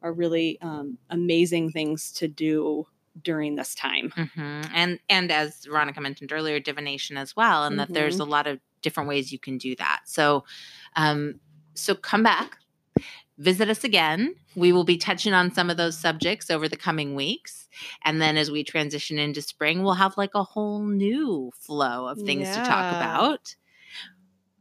are 0.03 0.13
really 0.15 0.59
um 0.63 0.97
amazing 1.11 1.71
things 1.71 2.11
to 2.13 2.27
do 2.29 2.87
during 3.23 3.55
this 3.57 3.75
time 3.75 4.11
hmm 4.17 4.63
And 4.75 4.99
and 5.11 5.31
as 5.31 5.65
Veronica 5.67 6.01
mentioned 6.01 6.33
earlier, 6.33 6.61
divination 6.61 7.17
as 7.17 7.35
well, 7.37 7.65
and 7.65 7.79
that 7.79 7.93
there's 7.93 8.19
a 8.21 8.25
lot 8.25 8.47
of 8.47 8.61
different 8.87 9.09
ways 9.09 9.33
you 9.33 9.39
can 9.41 9.59
do 9.59 9.75
that. 9.75 10.03
So, 10.05 10.45
um, 10.95 11.41
so 11.75 11.97
come 11.97 12.23
back, 12.23 12.57
visit 13.37 13.69
us 13.69 13.83
again. 13.83 14.37
We 14.55 14.73
will 14.73 14.85
be 14.85 14.97
touching 14.97 15.35
on 15.35 15.53
some 15.53 15.71
of 15.71 15.77
those 15.77 15.99
subjects 15.99 16.51
over 16.51 16.69
the 16.69 16.77
coming 16.77 17.17
weeks, 17.17 17.69
and 18.05 18.23
then 18.23 18.37
as 18.37 18.49
we 18.49 18.63
transition 18.63 19.19
into 19.19 19.43
spring, 19.43 19.83
we'll 19.83 19.95
have 19.95 20.17
like 20.17 20.37
a 20.37 20.45
whole 20.45 20.79
new 20.79 21.51
flow 21.59 22.07
of 22.07 22.23
things 22.23 22.49
to 22.49 22.63
talk 22.63 22.97
about. 22.97 23.57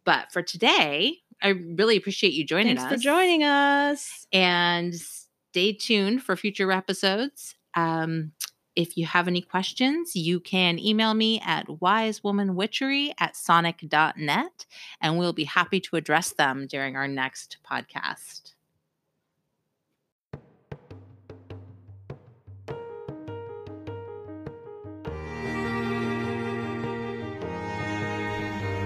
But 0.04 0.32
for 0.32 0.42
today, 0.42 1.20
I 1.42 1.50
really 1.50 1.98
appreciate 1.98 2.34
you 2.34 2.44
joining 2.44 2.78
thanks 2.78 2.84
us 2.84 2.98
for 2.98 2.98
joining 2.98 3.44
us 3.44 4.26
and 4.34 4.96
stay 4.96 5.74
tuned 5.74 6.24
for 6.24 6.36
future 6.36 6.72
episodes. 6.72 7.56
Um, 7.76 8.32
if 8.76 8.98
you 8.98 9.06
have 9.06 9.28
any 9.28 9.42
questions, 9.42 10.16
you 10.16 10.40
can 10.40 10.80
email 10.80 11.14
me 11.14 11.42
at 11.46 11.68
wisewomanwitchery 11.68 13.14
at 13.20 13.36
sonic.net, 13.36 14.66
and 15.02 15.18
we'll 15.18 15.34
be 15.34 15.46
happy 15.46 15.80
to 15.82 15.96
address 15.96 16.32
them 16.32 16.68
during 16.68 16.96
our 16.96 17.08
next 17.08 17.58
podcast. 17.70 18.54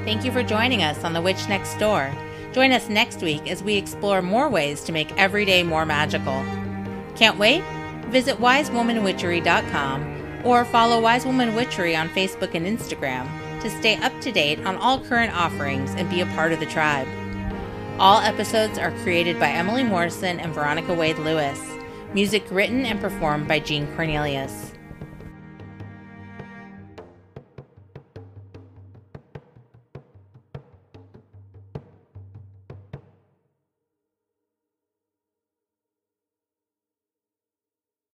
Thank 0.06 0.26
you 0.26 0.32
for 0.32 0.42
joining 0.42 0.82
us 0.82 1.04
on 1.04 1.14
The 1.14 1.22
Witch 1.22 1.48
Next 1.48 1.76
Door. 1.76 2.12
Join 2.52 2.72
us 2.72 2.90
next 2.90 3.22
week 3.22 3.50
as 3.50 3.62
we 3.62 3.76
explore 3.76 4.24
more 4.24 4.50
ways 4.50 4.84
to 4.86 4.92
make 4.92 5.16
every 5.18 5.46
day 5.46 5.62
more 5.62 5.86
magical. 5.86 6.44
Can't 7.16 7.38
wait? 7.38 7.64
Visit 8.10 8.38
wisewomanwitchery.com 8.38 10.42
or 10.44 10.66
follow 10.66 11.02
Wise 11.02 11.26
Woman 11.26 11.54
Witchery 11.54 11.96
on 11.96 12.10
Facebook 12.10 12.56
and 12.56 12.66
Instagram 12.66 13.28
to 13.62 13.70
stay 13.70 13.98
up 13.98 14.20
to 14.22 14.32
date 14.32 14.60
on 14.66 14.78
all 14.78 15.00
current 15.00 15.36
offerings 15.36 15.92
and 15.92 16.10
be 16.10 16.22
a 16.22 16.26
part 16.28 16.52
of 16.52 16.60
the 16.60 16.66
tribe. 16.66 17.08
All 18.00 18.22
episodes 18.22 18.78
are 18.78 18.92
created 19.04 19.40
by 19.40 19.50
Emily 19.50 19.84
Morrison 19.84 20.40
and 20.40 20.54
Veronica 20.54 20.94
Wade 20.94 21.20
Lewis. 21.20 21.62
Music 22.14 22.44
written 22.50 22.86
and 22.86 23.00
performed 23.00 23.48
by 23.48 23.60
Jean 23.60 23.86
Cornelius. 23.96 24.69